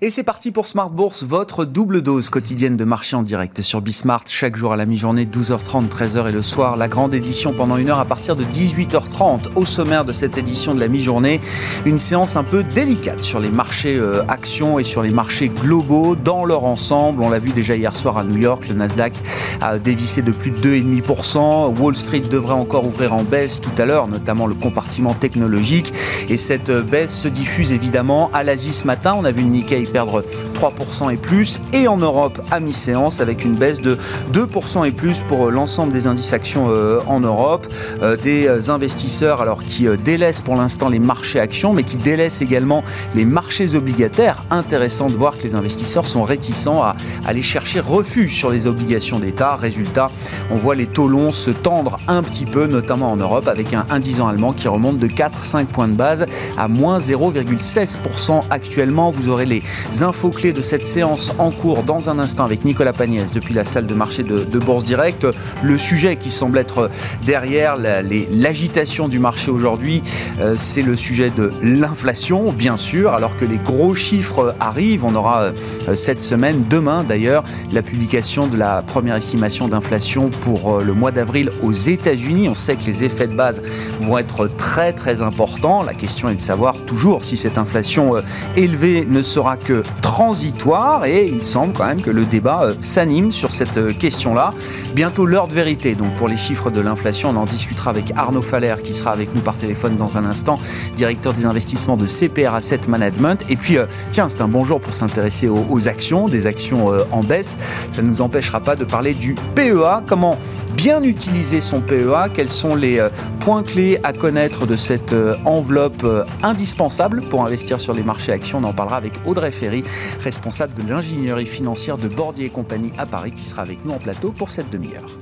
Et 0.00 0.10
c'est 0.10 0.22
parti 0.22 0.52
pour 0.52 0.68
Smart 0.68 0.90
Bourse, 0.90 1.24
votre 1.24 1.64
double 1.64 2.02
dose 2.02 2.30
quotidienne 2.30 2.76
de 2.76 2.84
marché 2.84 3.16
en 3.16 3.24
direct 3.24 3.62
sur 3.62 3.80
Bismart, 3.80 4.22
chaque 4.28 4.54
jour 4.54 4.72
à 4.72 4.76
la 4.76 4.86
mi-journée, 4.86 5.24
12h30, 5.24 5.88
13h 5.88 6.28
et 6.28 6.32
le 6.32 6.42
soir. 6.42 6.76
La 6.76 6.86
grande 6.86 7.14
édition 7.14 7.52
pendant 7.52 7.76
une 7.76 7.90
heure 7.90 7.98
à 7.98 8.04
partir 8.04 8.36
de 8.36 8.44
18h30. 8.44 9.56
Au 9.56 9.64
sommaire 9.64 10.04
de 10.04 10.12
cette 10.12 10.38
édition 10.38 10.72
de 10.72 10.78
la 10.78 10.86
mi-journée, 10.86 11.40
une 11.84 11.98
séance 11.98 12.36
un 12.36 12.44
peu 12.44 12.62
délicate 12.62 13.24
sur 13.24 13.40
les 13.40 13.48
marchés 13.48 13.96
euh, 13.96 14.22
actions 14.28 14.78
et 14.78 14.84
sur 14.84 15.02
les 15.02 15.10
marchés 15.10 15.48
globaux 15.48 16.14
dans 16.14 16.44
leur 16.44 16.64
ensemble. 16.64 17.20
On 17.20 17.28
l'a 17.28 17.40
vu 17.40 17.50
déjà 17.50 17.74
hier 17.74 17.96
soir 17.96 18.18
à 18.18 18.22
New 18.22 18.36
York, 18.36 18.68
le 18.68 18.76
Nasdaq 18.76 19.14
a 19.60 19.80
dévissé 19.80 20.22
de 20.22 20.30
plus 20.30 20.52
de 20.52 20.58
2,5%. 20.58 21.76
Wall 21.76 21.96
Street 21.96 22.20
devrait 22.20 22.54
encore 22.54 22.86
ouvrir 22.86 23.14
en 23.14 23.24
baisse 23.24 23.60
tout 23.60 23.74
à 23.76 23.84
l'heure, 23.84 24.06
notamment 24.06 24.46
le 24.46 24.54
compartiment 24.54 25.14
technologique. 25.14 25.92
Et 26.28 26.36
cette 26.36 26.70
euh, 26.70 26.82
baisse 26.84 27.18
se 27.18 27.26
diffuse 27.26 27.72
évidemment 27.72 28.30
à 28.32 28.44
l'Asie 28.44 28.72
ce 28.72 28.86
matin. 28.86 29.16
On 29.18 29.24
a 29.24 29.32
vu 29.32 29.42
une 29.42 29.50
Nikkei 29.50 29.88
perdre 29.98 30.22
3% 30.54 31.12
et 31.12 31.16
plus, 31.16 31.58
et 31.72 31.88
en 31.88 31.96
Europe 31.96 32.40
à 32.52 32.60
mi-séance 32.60 33.20
avec 33.20 33.44
une 33.44 33.56
baisse 33.56 33.80
de 33.80 33.98
2% 34.32 34.86
et 34.86 34.92
plus 34.92 35.18
pour 35.26 35.50
l'ensemble 35.50 35.92
des 35.92 36.06
indices 36.06 36.32
actions 36.32 36.66
euh, 36.70 37.00
en 37.08 37.18
Europe. 37.18 37.66
Euh, 38.00 38.16
des 38.16 38.70
investisseurs 38.70 39.40
alors 39.40 39.64
qui 39.64 39.88
euh, 39.88 39.96
délaissent 39.96 40.40
pour 40.40 40.54
l'instant 40.54 40.88
les 40.88 41.00
marchés 41.00 41.40
actions, 41.40 41.72
mais 41.72 41.82
qui 41.82 41.96
délaissent 41.96 42.42
également 42.42 42.84
les 43.16 43.24
marchés 43.24 43.74
obligataires. 43.74 44.44
Intéressant 44.52 45.08
de 45.08 45.14
voir 45.14 45.36
que 45.36 45.42
les 45.42 45.56
investisseurs 45.56 46.06
sont 46.06 46.22
réticents 46.22 46.80
à 46.80 46.94
aller 47.26 47.42
chercher 47.42 47.80
refuge 47.80 48.36
sur 48.36 48.50
les 48.50 48.68
obligations 48.68 49.18
d'État. 49.18 49.56
Résultat, 49.56 50.06
on 50.52 50.54
voit 50.54 50.76
les 50.76 50.86
taux 50.86 51.08
longs 51.08 51.32
se 51.32 51.50
tendre 51.50 51.96
un 52.06 52.22
petit 52.22 52.46
peu, 52.46 52.68
notamment 52.68 53.10
en 53.10 53.16
Europe, 53.16 53.48
avec 53.48 53.74
un 53.74 53.84
1 53.90 54.20
ans 54.20 54.28
allemand 54.28 54.52
qui 54.52 54.68
remonte 54.68 54.98
de 54.98 55.08
4-5 55.08 55.66
points 55.66 55.88
de 55.88 55.94
base 55.94 56.24
à 56.56 56.68
moins 56.68 57.00
0,16% 57.00 58.42
actuellement. 58.50 59.10
Vous 59.10 59.28
aurez 59.28 59.46
les 59.46 59.62
infos 60.02 60.30
clés 60.30 60.52
de 60.52 60.62
cette 60.62 60.86
séance 60.86 61.32
en 61.38 61.50
cours 61.50 61.82
dans 61.82 62.10
un 62.10 62.18
instant 62.18 62.44
avec 62.44 62.64
Nicolas 62.64 62.92
Pagnès 62.92 63.32
depuis 63.32 63.54
la 63.54 63.64
salle 63.64 63.86
de 63.86 63.94
marché 63.94 64.22
de, 64.22 64.58
Bourse 64.58 64.84
Direct. 64.84 65.26
Le 65.62 65.78
sujet 65.78 66.16
qui 66.16 66.30
semble 66.30 66.58
être 66.58 66.90
derrière 67.24 67.76
l'agitation 67.76 69.08
du 69.08 69.18
marché 69.18 69.50
aujourd'hui, 69.50 70.02
euh, 70.40 70.54
c'est 70.56 70.82
le 70.82 70.96
sujet 70.96 71.30
de 71.30 71.50
l'inflation, 71.62 72.52
bien 72.52 72.76
sûr, 72.76 73.12
alors 73.12 73.36
que 73.36 73.44
les 73.44 73.58
gros 73.58 73.94
chiffres 73.94 74.54
arrivent. 74.60 75.04
On 75.04 75.14
aura 75.14 75.42
euh, 75.42 75.94
cette 75.94 76.22
semaine, 76.22 76.64
demain 76.68 77.04
d'ailleurs, 77.04 77.44
la 77.72 77.82
publication 77.82 78.46
de 78.46 78.56
la 78.56 78.82
première 78.82 79.16
estimation 79.16 79.68
d'inflation 79.68 80.30
pour 80.30 80.78
euh, 80.78 80.84
le 80.84 80.92
mois 80.92 81.10
d'avril 81.10 81.50
aux 81.62 81.72
États-Unis. 81.72 82.48
On 82.48 82.54
sait 82.54 82.76
que 82.76 82.84
les 82.84 83.04
effets 83.04 83.28
de 83.28 83.34
base 83.34 83.62
vont 84.00 84.18
être 84.18 84.48
très 84.48 84.92
très 84.92 85.22
importants. 85.22 85.82
La 85.82 85.94
question 85.94 86.28
est 86.28 86.34
de 86.34 86.42
savoir 86.42 86.76
toujours 86.86 87.24
si 87.24 87.36
cette 87.36 87.58
inflation 87.58 88.14
élevée 88.56 89.06
ne 89.08 89.22
sera 89.22 89.56
que 89.56 89.67
transitoire 90.02 91.04
et 91.04 91.26
il 91.26 91.42
semble 91.42 91.72
quand 91.72 91.86
même 91.86 92.02
que 92.02 92.10
le 92.10 92.24
débat 92.24 92.62
euh, 92.62 92.74
s'anime 92.80 93.32
sur 93.32 93.52
cette 93.52 93.76
euh, 93.76 93.92
question-là. 93.92 94.52
Bientôt 94.94 95.26
l'heure 95.26 95.48
de 95.48 95.54
vérité, 95.54 95.94
donc 95.94 96.14
pour 96.14 96.28
les 96.28 96.36
chiffres 96.36 96.70
de 96.70 96.80
l'inflation, 96.80 97.30
on 97.30 97.36
en 97.36 97.44
discutera 97.44 97.90
avec 97.90 98.12
Arnaud 98.16 98.42
Faller 98.42 98.74
qui 98.82 98.94
sera 98.94 99.12
avec 99.12 99.34
nous 99.34 99.40
par 99.40 99.56
téléphone 99.56 99.96
dans 99.96 100.18
un 100.18 100.24
instant, 100.24 100.58
directeur 100.96 101.32
des 101.32 101.46
investissements 101.46 101.96
de 101.96 102.06
CPR 102.06 102.54
Asset 102.54 102.80
Management. 102.88 103.44
Et 103.48 103.56
puis, 103.56 103.76
euh, 103.76 103.86
tiens, 104.10 104.28
c'est 104.28 104.40
un 104.40 104.48
bon 104.48 104.64
jour 104.64 104.80
pour 104.80 104.94
s'intéresser 104.94 105.48
aux, 105.48 105.88
actions, 105.88 106.28
des 106.28 106.46
actions 106.46 106.92
en 107.12 107.20
baisse. 107.20 107.56
Ça 107.90 108.02
ne 108.02 108.08
nous 108.08 108.20
empêchera 108.20 108.60
pas 108.60 108.74
de 108.76 108.84
parler 108.84 109.14
du 109.14 109.34
PEA. 109.54 110.02
Comment 110.06 110.36
bien 110.74 111.02
utiliser 111.02 111.60
son 111.60 111.80
PEA 111.80 112.28
Quels 112.34 112.50
sont 112.50 112.74
les 112.74 113.00
points 113.40 113.62
clés 113.62 113.98
à 114.02 114.12
connaître 114.12 114.66
de 114.66 114.76
cette 114.76 115.14
enveloppe 115.44 116.04
indispensable 116.42 117.20
pour 117.22 117.46
investir 117.46 117.78
sur 117.80 117.94
les 117.94 118.02
marchés 118.02 118.32
actions? 118.32 118.58
On 118.58 118.64
en 118.64 118.72
parlera 118.72 118.96
avec 118.96 119.12
Audrey 119.24 119.52
Ferry, 119.58 119.82
responsable 120.22 120.74
de 120.74 120.88
l'ingénierie 120.88 121.46
financière 121.46 121.98
de 121.98 122.08
Bordier 122.08 122.46
et 122.46 122.50
compagnie 122.50 122.92
à 122.96 123.06
Paris, 123.06 123.32
qui 123.32 123.44
sera 123.44 123.62
avec 123.62 123.84
nous 123.84 123.92
en 123.92 123.98
plateau 123.98 124.30
pour 124.30 124.50
cette 124.50 124.70
demi-heure. 124.70 125.18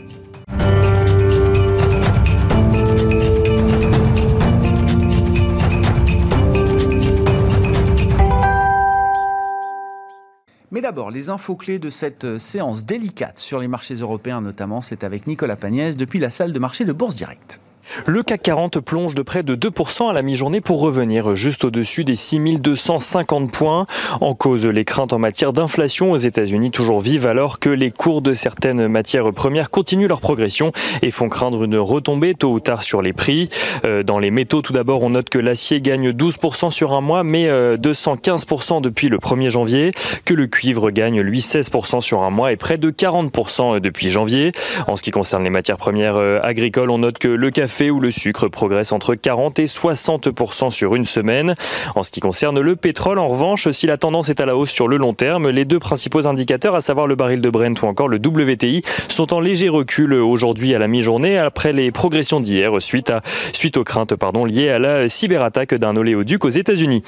Mais 10.73 10.83
d'abord, 10.83 11.11
les 11.11 11.31
infos 11.31 11.57
clés 11.57 11.79
de 11.79 11.89
cette 11.89 12.25
euh, 12.25 12.39
séance 12.39 12.85
délicate 12.85 13.39
sur 13.39 13.61
les 13.61 13.69
marchés 13.69 13.95
européens 13.95 14.43
notamment, 14.43 14.83
c'est 14.83 15.05
avec 15.05 15.27
Nicolas 15.27 15.57
Pagnès 15.57 15.97
depuis 15.97 16.19
la 16.19 16.29
salle 16.29 16.53
de 16.53 16.59
marché 16.59 16.85
de 16.85 16.93
Bourse 16.93 17.15
Directe. 17.15 17.61
Le 18.07 18.23
CAC 18.23 18.43
40 18.43 18.81
plonge 18.81 19.15
de 19.15 19.23
près 19.23 19.43
de 19.43 19.55
2% 19.55 20.11
à 20.11 20.13
la 20.13 20.23
mi-journée 20.23 20.61
pour 20.61 20.81
revenir 20.81 21.35
juste 21.35 21.65
au-dessus 21.65 22.05
des 22.05 22.17
6250 22.17 23.53
points. 23.53 23.87
En 24.21 24.35
cause, 24.35 24.67
les 24.67 24.85
craintes 24.85 25.13
en 25.13 25.19
matière 25.19 25.53
d'inflation 25.53 26.13
aux 26.13 26.17
États-Unis 26.17 26.71
toujours 26.71 27.01
vives 27.01 27.27
alors 27.27 27.59
que 27.59 27.71
les 27.71 27.91
cours 27.91 28.23
de 28.23 28.35
certaines 28.35 28.89
matières 28.89 29.33
premières 29.33 29.71
continuent 29.71 30.09
leur 30.09 30.21
progression 30.21 30.73
et 31.03 31.11
font 31.11 31.29
craindre 31.29 31.65
une 31.65 31.77
retombée 31.77 32.35
tôt 32.35 32.53
ou 32.53 32.61
tard 32.61 32.83
sur 32.83 33.03
les 33.03 33.13
prix. 33.13 33.49
Euh, 33.85 34.03
dans 34.03 34.19
les 34.19 34.31
métaux, 34.31 34.63
tout 34.63 34.73
d'abord, 34.73 35.03
on 35.03 35.11
note 35.11 35.31
que 35.31 35.39
l'acier 35.39 35.81
gagne 35.81 36.11
12% 36.11 36.71
sur 36.71 36.93
un 36.93 37.01
mois, 37.01 37.25
mais 37.25 37.49
215% 37.49 38.79
euh, 38.79 38.81
depuis 38.81 39.09
le 39.09 39.19
1er 39.19 39.51
janvier, 39.51 39.93
que 40.25 40.35
le 40.35 40.47
cuivre 40.47 40.91
gagne 40.91 41.21
lui 41.21 41.41
16% 41.41 42.01
sur 42.01 42.23
un 42.23 42.31
mois 42.31 42.53
et 42.53 42.57
près 42.57 42.79
de 42.79 42.91
40% 42.91 43.81
depuis 43.81 44.11
janvier. 44.11 44.53
En 44.87 44.97
ce 44.97 45.03
qui 45.03 45.11
concerne 45.11 45.45
les 45.45 45.51
matières 45.51 45.77
premières 45.77 46.17
euh, 46.17 46.41
agricoles, 46.43 46.91
on 46.91 46.99
note 46.99 47.19
que 47.19 47.29
le 47.29 47.51
café 47.51 47.76
café 47.77 47.91
le 48.01 48.11
sucre 48.11 48.49
progresse 48.49 48.93
entre 48.93 49.15
40 49.15 49.59
et 49.59 49.67
60 49.67 50.29
sur 50.71 50.95
une 50.95 51.05
semaine. 51.05 51.55
En 51.95 52.03
ce 52.05 52.11
qui 52.11 52.21
concerne 52.21 52.59
le 52.59 52.75
pétrole, 52.75 53.19
en 53.19 53.29
revanche, 53.29 53.71
si 53.71 53.87
la 53.87 53.99
tendance 53.99 54.31
est 54.31 54.41
à 54.41 54.47
la 54.47 54.57
hausse 54.57 54.71
sur 54.71 54.89
le 54.89 54.97
long 54.97 55.13
terme, 55.13 55.51
les 55.51 55.67
deux 55.67 55.79
principaux 55.79 56.27
indicateurs, 56.27 56.75
à 56.75 56.81
savoir 56.81 57.07
le 57.07 57.17
baril 57.17 57.43
de 57.43 57.51
Brent 57.51 57.83
ou 57.83 57.87
encore 57.87 58.09
le 58.09 58.17
WTI, 58.17 58.83
sont 59.09 59.35
en 59.35 59.41
léger 59.41 59.69
recul 59.69 60.15
aujourd'hui 60.15 60.75
à 60.75 60.79
la 60.79 60.89
mi-journée 60.89 61.37
après 61.37 61.75
les 61.75 61.91
progressions 61.91 62.41
d'hier 62.41 62.81
suite, 62.81 63.13
suite 63.53 63.77
aux 63.77 63.85
craintes 63.85 64.15
liées 64.47 64.71
à 64.71 64.79
la 64.79 65.09
cyberattaque 65.11 65.75
d'un 65.75 65.97
oléoduc 65.97 66.47
aux 66.47 66.51
États-Unis. 66.51 67.03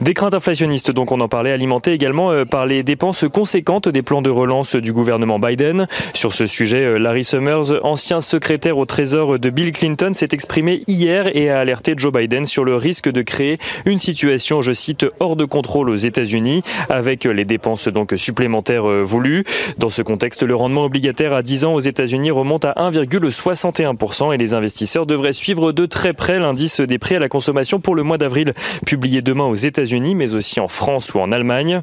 Des 0.00 0.14
craintes 0.14 0.34
inflationnistes, 0.34 0.92
donc 0.92 1.10
on 1.10 1.20
en 1.20 1.28
parlait, 1.28 1.50
alimentées 1.50 1.92
également 1.92 2.30
euh, 2.30 2.44
par 2.44 2.66
les 2.66 2.84
dépenses 2.84 3.24
conséquentes 3.32 3.88
des 3.88 4.02
plans 4.02 4.22
de 4.22 4.30
relance 4.30 4.76
du 4.76 4.92
gouvernement 4.92 5.40
Biden. 5.40 5.88
Sur 6.14 6.34
ce 6.34 6.46
sujet, 6.46 6.84
euh, 6.84 6.98
Larry 6.98 7.24
Summers, 7.24 7.84
ancien 7.84 8.20
secrétaire 8.20 8.78
au 8.78 8.86
Trésor 8.86 9.38
de 9.38 9.50
Bill 9.50 9.72
Clinton, 9.72 10.03
s'est 10.12 10.28
exprimé 10.32 10.82
hier 10.86 11.34
et 11.34 11.48
a 11.48 11.60
alerté 11.60 11.94
Joe 11.96 12.12
Biden 12.12 12.44
sur 12.44 12.64
le 12.64 12.76
risque 12.76 13.08
de 13.08 13.22
créer 13.22 13.58
une 13.86 13.98
situation, 13.98 14.60
je 14.60 14.72
cite, 14.72 15.06
hors 15.20 15.36
de 15.36 15.44
contrôle 15.46 15.88
aux 15.88 15.96
États-Unis, 15.96 16.62
avec 16.90 17.24
les 17.24 17.44
dépenses 17.44 17.88
donc 17.88 18.12
supplémentaires 18.16 18.88
euh, 18.88 19.02
voulues. 19.02 19.44
Dans 19.78 19.88
ce 19.88 20.02
contexte, 20.02 20.42
le 20.42 20.54
rendement 20.54 20.84
obligataire 20.84 21.32
à 21.32 21.42
10 21.42 21.64
ans 21.64 21.74
aux 21.74 21.80
États-Unis 21.80 22.30
remonte 22.30 22.64
à 22.66 22.72
1,61% 22.72 24.34
et 24.34 24.36
les 24.36 24.52
investisseurs 24.52 25.06
devraient 25.06 25.32
suivre 25.32 25.72
de 25.72 25.86
très 25.86 26.12
près 26.12 26.38
l'indice 26.38 26.80
des 26.80 26.98
prix 26.98 27.14
à 27.14 27.20
la 27.20 27.28
consommation 27.28 27.80
pour 27.80 27.94
le 27.94 28.02
mois 28.02 28.18
d'avril, 28.18 28.52
publié 28.84 29.22
demain 29.22 29.44
aux 29.44 29.54
États-Unis, 29.54 30.14
mais 30.14 30.34
aussi 30.34 30.60
en 30.60 30.68
France 30.68 31.14
ou 31.14 31.20
en 31.20 31.32
Allemagne. 31.32 31.80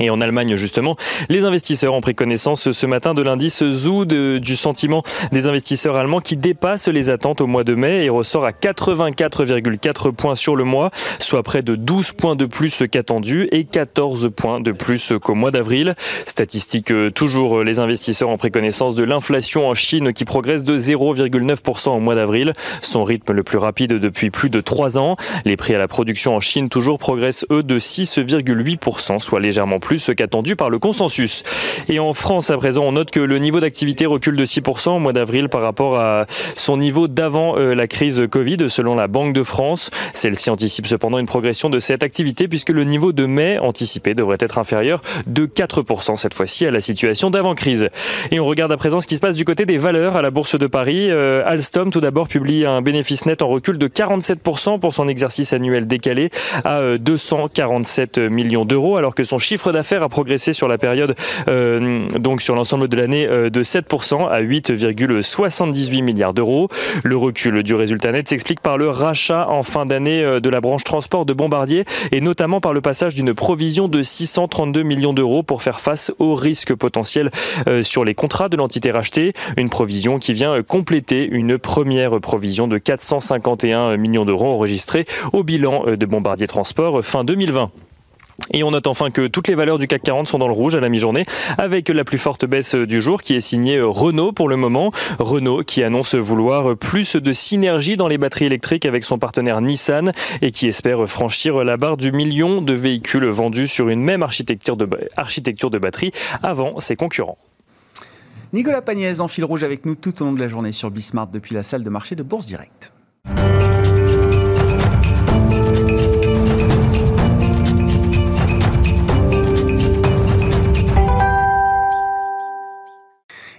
Et 0.00 0.10
en 0.10 0.20
Allemagne, 0.20 0.56
justement, 0.56 0.96
les 1.28 1.44
investisseurs 1.44 1.94
ont 1.94 2.00
pris 2.00 2.14
connaissance 2.14 2.70
ce 2.70 2.86
matin 2.86 3.14
de 3.14 3.22
l'indice 3.22 3.64
ZOO 3.64 4.04
du 4.04 4.56
sentiment 4.56 5.02
des 5.32 5.46
investisseurs 5.46 5.96
allemands 5.96 6.20
qui 6.20 6.36
dépasse 6.36 6.88
les 6.88 7.10
attentes 7.10 7.40
au 7.40 7.46
mois 7.46 7.64
de 7.64 7.74
mai 7.74 8.04
et 8.04 8.08
ressort 8.08 8.44
à 8.44 8.50
84,4 8.50 10.12
points 10.12 10.34
sur 10.34 10.56
le 10.56 10.64
mois, 10.64 10.90
soit 11.18 11.42
près 11.42 11.62
de 11.62 11.76
12 11.76 12.12
points 12.12 12.36
de 12.36 12.46
plus 12.46 12.82
qu'attendu 12.90 13.48
et 13.52 13.64
14 13.64 14.30
points 14.34 14.60
de 14.60 14.72
plus 14.72 15.12
qu'au 15.22 15.34
mois 15.34 15.50
d'avril. 15.50 15.94
Statistique 16.26 16.90
euh, 16.90 17.10
toujours, 17.10 17.62
les 17.62 17.78
investisseurs 17.78 18.28
ont 18.28 18.38
pris 18.38 18.50
connaissance 18.50 18.94
de 18.94 19.04
l'inflation 19.04 19.68
en 19.68 19.74
Chine 19.74 20.12
qui 20.12 20.24
progresse 20.24 20.64
de 20.64 20.78
0,9% 20.78 21.90
au 21.90 22.00
mois 22.00 22.14
d'avril, 22.14 22.52
son 22.82 23.04
rythme 23.04 23.32
le 23.32 23.42
plus 23.42 23.58
rapide 23.58 23.94
depuis 23.94 24.30
plus 24.30 24.50
de 24.50 24.60
3 24.60 24.98
ans. 24.98 25.16
Les 25.44 25.56
prix 25.56 25.74
à 25.74 25.78
la 25.78 25.88
production 25.88 26.34
en 26.34 26.40
Chine 26.40 26.68
toujours 26.68 26.98
progressent 26.98 27.46
eux 27.50 27.62
de 27.62 27.78
6,8%, 27.78 29.20
soit 29.20 29.40
légèrement 29.40 29.75
plus 29.78 30.10
qu'attendu 30.16 30.56
par 30.56 30.70
le 30.70 30.78
consensus. 30.78 31.42
Et 31.88 31.98
en 31.98 32.12
France, 32.12 32.50
à 32.50 32.56
présent, 32.56 32.84
on 32.84 32.92
note 32.92 33.10
que 33.10 33.20
le 33.20 33.38
niveau 33.38 33.60
d'activité 33.60 34.06
recule 34.06 34.36
de 34.36 34.44
6% 34.44 34.90
au 34.90 34.98
mois 34.98 35.12
d'avril 35.12 35.48
par 35.48 35.60
rapport 35.60 35.98
à 35.98 36.26
son 36.54 36.76
niveau 36.76 37.08
d'avant 37.08 37.54
euh, 37.56 37.74
la 37.74 37.86
crise 37.86 38.26
Covid, 38.30 38.68
selon 38.68 38.94
la 38.94 39.08
Banque 39.08 39.32
de 39.32 39.42
France. 39.42 39.90
Celle-ci 40.14 40.50
anticipe 40.50 40.86
cependant 40.86 41.18
une 41.18 41.26
progression 41.26 41.70
de 41.70 41.78
cette 41.78 42.02
activité 42.02 42.48
puisque 42.48 42.70
le 42.70 42.84
niveau 42.84 43.12
de 43.12 43.26
mai 43.26 43.58
anticipé 43.58 44.14
devrait 44.14 44.38
être 44.40 44.58
inférieur 44.58 45.02
de 45.26 45.46
4% 45.46 46.16
cette 46.16 46.34
fois-ci 46.34 46.66
à 46.66 46.70
la 46.70 46.80
situation 46.80 47.30
d'avant-crise. 47.30 47.88
Et 48.30 48.40
on 48.40 48.46
regarde 48.46 48.72
à 48.72 48.76
présent 48.76 49.00
ce 49.00 49.06
qui 49.06 49.16
se 49.16 49.20
passe 49.20 49.36
du 49.36 49.44
côté 49.44 49.66
des 49.66 49.78
valeurs 49.78 50.16
à 50.16 50.22
la 50.22 50.30
Bourse 50.30 50.58
de 50.58 50.66
Paris. 50.66 51.10
Euh, 51.10 51.42
Alstom, 51.46 51.90
tout 51.90 52.00
d'abord, 52.00 52.28
publie 52.28 52.66
un 52.66 52.82
bénéfice 52.82 53.26
net 53.26 53.42
en 53.42 53.48
recul 53.48 53.78
de 53.78 53.88
47% 53.88 54.78
pour 54.80 54.94
son 54.94 55.08
exercice 55.08 55.52
annuel 55.52 55.86
décalé 55.86 56.30
à 56.64 56.98
247 56.98 58.18
euh, 58.18 58.28
millions 58.28 58.64
d'euros 58.64 58.96
alors 58.96 59.14
que 59.14 59.24
son 59.24 59.38
chiffre 59.38 59.65
d'affaires 59.72 60.02
a 60.02 60.08
progressé 60.08 60.52
sur 60.52 60.68
la 60.68 60.78
période, 60.78 61.14
donc 62.18 62.42
sur 62.42 62.54
l'ensemble 62.54 62.88
de 62.88 62.96
l'année, 62.96 63.26
de 63.26 63.62
7% 63.62 64.28
à 64.28 64.42
8,78 64.42 66.02
milliards 66.02 66.34
d'euros. 66.34 66.68
Le 67.02 67.16
recul 67.16 67.62
du 67.62 67.74
résultat 67.74 68.12
net 68.12 68.28
s'explique 68.28 68.60
par 68.60 68.78
le 68.78 68.88
rachat 68.88 69.48
en 69.48 69.62
fin 69.62 69.86
d'année 69.86 70.22
de 70.40 70.48
la 70.48 70.60
branche 70.60 70.84
transport 70.84 71.26
de 71.26 71.32
Bombardier 71.32 71.84
et 72.12 72.20
notamment 72.20 72.60
par 72.60 72.72
le 72.72 72.80
passage 72.80 73.14
d'une 73.14 73.34
provision 73.34 73.88
de 73.88 74.02
632 74.02 74.82
millions 74.82 75.12
d'euros 75.12 75.42
pour 75.42 75.62
faire 75.62 75.80
face 75.80 76.12
aux 76.18 76.34
risques 76.34 76.74
potentiels 76.74 77.30
sur 77.82 78.04
les 78.04 78.14
contrats 78.14 78.48
de 78.48 78.56
l'entité 78.56 78.90
rachetée. 78.90 79.32
Une 79.56 79.70
provision 79.70 80.18
qui 80.18 80.32
vient 80.32 80.62
compléter 80.62 81.26
une 81.26 81.58
première 81.58 82.20
provision 82.20 82.68
de 82.68 82.78
451 82.78 83.96
millions 83.96 84.24
d'euros 84.24 84.48
enregistrée 84.48 85.06
au 85.32 85.42
bilan 85.42 85.84
de 85.96 86.06
Bombardier 86.06 86.46
Transport 86.46 87.04
fin 87.04 87.24
2020. 87.24 87.70
Et 88.52 88.62
on 88.62 88.70
note 88.70 88.86
enfin 88.86 89.10
que 89.10 89.26
toutes 89.26 89.48
les 89.48 89.54
valeurs 89.54 89.78
du 89.78 89.86
CAC 89.86 90.02
40 90.02 90.26
sont 90.26 90.38
dans 90.38 90.46
le 90.46 90.52
rouge 90.52 90.74
à 90.74 90.80
la 90.80 90.88
mi-journée, 90.88 91.24
avec 91.58 91.88
la 91.88 92.04
plus 92.04 92.18
forte 92.18 92.44
baisse 92.44 92.74
du 92.74 93.00
jour 93.00 93.22
qui 93.22 93.34
est 93.34 93.40
signée 93.40 93.80
Renault 93.80 94.32
pour 94.32 94.48
le 94.48 94.56
moment. 94.56 94.92
Renault 95.18 95.62
qui 95.64 95.82
annonce 95.82 96.14
vouloir 96.14 96.76
plus 96.76 97.16
de 97.16 97.32
synergie 97.32 97.96
dans 97.96 98.08
les 98.08 98.18
batteries 98.18 98.46
électriques 98.46 98.86
avec 98.86 99.04
son 99.04 99.18
partenaire 99.18 99.60
Nissan 99.60 100.12
et 100.42 100.50
qui 100.50 100.66
espère 100.66 101.06
franchir 101.08 101.64
la 101.64 101.76
barre 101.76 101.96
du 101.96 102.12
million 102.12 102.62
de 102.62 102.72
véhicules 102.72 103.26
vendus 103.26 103.68
sur 103.68 103.88
une 103.88 104.00
même 104.00 104.22
architecture 104.22 104.76
de, 104.76 105.78
batterie 105.78 106.12
avant 106.42 106.80
ses 106.80 106.96
concurrents. 106.96 107.38
Nicolas 108.52 108.82
Pagnès 108.82 109.20
en 109.20 109.28
fil 109.28 109.44
rouge 109.44 109.64
avec 109.64 109.84
nous 109.86 109.94
tout 109.94 110.22
au 110.22 110.24
long 110.24 110.32
de 110.32 110.40
la 110.40 110.48
journée 110.48 110.72
sur 110.72 110.90
Bismart 110.90 111.28
depuis 111.28 111.54
la 111.54 111.62
salle 111.62 111.84
de 111.84 111.90
marché 111.90 112.14
de 112.14 112.22
Bourse 112.22 112.46
Directe. 112.46 112.92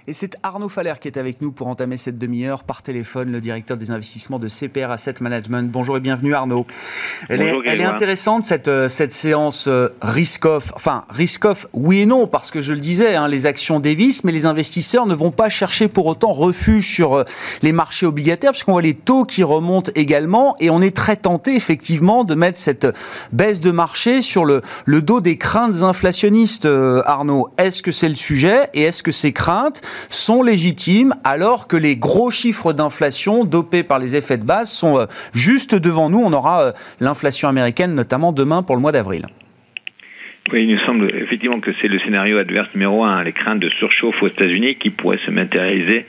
Et 0.08 0.14
c'est 0.14 0.38
Arnaud 0.42 0.70
Faller 0.70 0.94
qui 0.98 1.06
est 1.08 1.18
avec 1.18 1.42
nous 1.42 1.52
pour 1.52 1.66
entamer 1.66 1.98
cette 1.98 2.16
demi-heure 2.16 2.64
par 2.64 2.80
téléphone, 2.80 3.30
le 3.30 3.42
directeur 3.42 3.76
des 3.76 3.90
investissements 3.90 4.38
de 4.38 4.48
CPR 4.48 4.90
Asset 4.90 5.16
Management. 5.20 5.70
Bonjour 5.70 5.98
et 5.98 6.00
bienvenue 6.00 6.32
Arnaud. 6.32 6.66
Elle, 7.28 7.42
est, 7.42 7.54
elle 7.66 7.82
est, 7.82 7.84
intéressante 7.84 8.44
cette, 8.44 8.68
euh, 8.68 8.88
cette 8.88 9.12
séance 9.12 9.66
euh, 9.68 9.90
risk-off. 10.00 10.72
Enfin, 10.74 11.04
risk-off, 11.10 11.66
oui 11.74 12.00
et 12.00 12.06
non, 12.06 12.26
parce 12.26 12.50
que 12.50 12.62
je 12.62 12.72
le 12.72 12.80
disais, 12.80 13.16
hein, 13.16 13.28
les 13.28 13.44
actions 13.44 13.80
dévissent, 13.80 14.24
mais 14.24 14.32
les 14.32 14.46
investisseurs 14.46 15.04
ne 15.04 15.14
vont 15.14 15.30
pas 15.30 15.50
chercher 15.50 15.88
pour 15.88 16.06
autant 16.06 16.32
refuge 16.32 16.88
sur 16.88 17.12
euh, 17.12 17.24
les 17.60 17.72
marchés 17.72 18.06
obligataires, 18.06 18.52
puisqu'on 18.52 18.72
voit 18.72 18.80
les 18.80 18.94
taux 18.94 19.26
qui 19.26 19.42
remontent 19.42 19.92
également, 19.94 20.56
et 20.58 20.70
on 20.70 20.80
est 20.80 20.96
très 20.96 21.16
tenté 21.16 21.54
effectivement 21.54 22.24
de 22.24 22.34
mettre 22.34 22.58
cette 22.58 22.86
baisse 23.32 23.60
de 23.60 23.72
marché 23.72 24.22
sur 24.22 24.46
le, 24.46 24.62
le 24.86 25.02
dos 25.02 25.20
des 25.20 25.36
craintes 25.36 25.82
inflationnistes, 25.82 26.66
Arnaud. 27.04 27.50
Est-ce 27.58 27.82
que 27.82 27.92
c'est 27.92 28.08
le 28.08 28.14
sujet? 28.14 28.70
Et 28.72 28.84
est-ce 28.84 29.02
que 29.02 29.12
ces 29.12 29.34
craintes 29.34 29.82
sont 30.08 30.42
légitimes 30.42 31.14
alors 31.24 31.68
que 31.68 31.76
les 31.76 31.96
gros 31.96 32.30
chiffres 32.30 32.72
d'inflation 32.72 33.44
dopés 33.44 33.82
par 33.82 33.98
les 33.98 34.16
effets 34.16 34.38
de 34.38 34.44
base 34.44 34.70
sont 34.70 34.98
euh, 34.98 35.06
juste 35.32 35.74
devant 35.74 36.10
nous. 36.10 36.20
On 36.20 36.32
aura 36.32 36.62
euh, 36.62 36.72
l'inflation 37.00 37.48
américaine 37.48 37.94
notamment 37.94 38.32
demain 38.32 38.62
pour 38.62 38.76
le 38.76 38.82
mois 38.82 38.92
d'avril. 38.92 39.26
Oui, 40.52 40.62
il 40.62 40.74
nous 40.74 40.80
semble 40.86 41.14
effectivement 41.14 41.60
que 41.60 41.70
c'est 41.80 41.88
le 41.88 41.98
scénario 41.98 42.38
adverse 42.38 42.68
numéro 42.74 43.04
un, 43.04 43.22
les 43.22 43.32
craintes 43.32 43.60
de 43.60 43.68
surchauffe 43.68 44.22
aux 44.22 44.28
États-Unis 44.28 44.76
qui 44.76 44.88
pourraient 44.88 45.20
se 45.26 45.30
matérialiser 45.30 46.06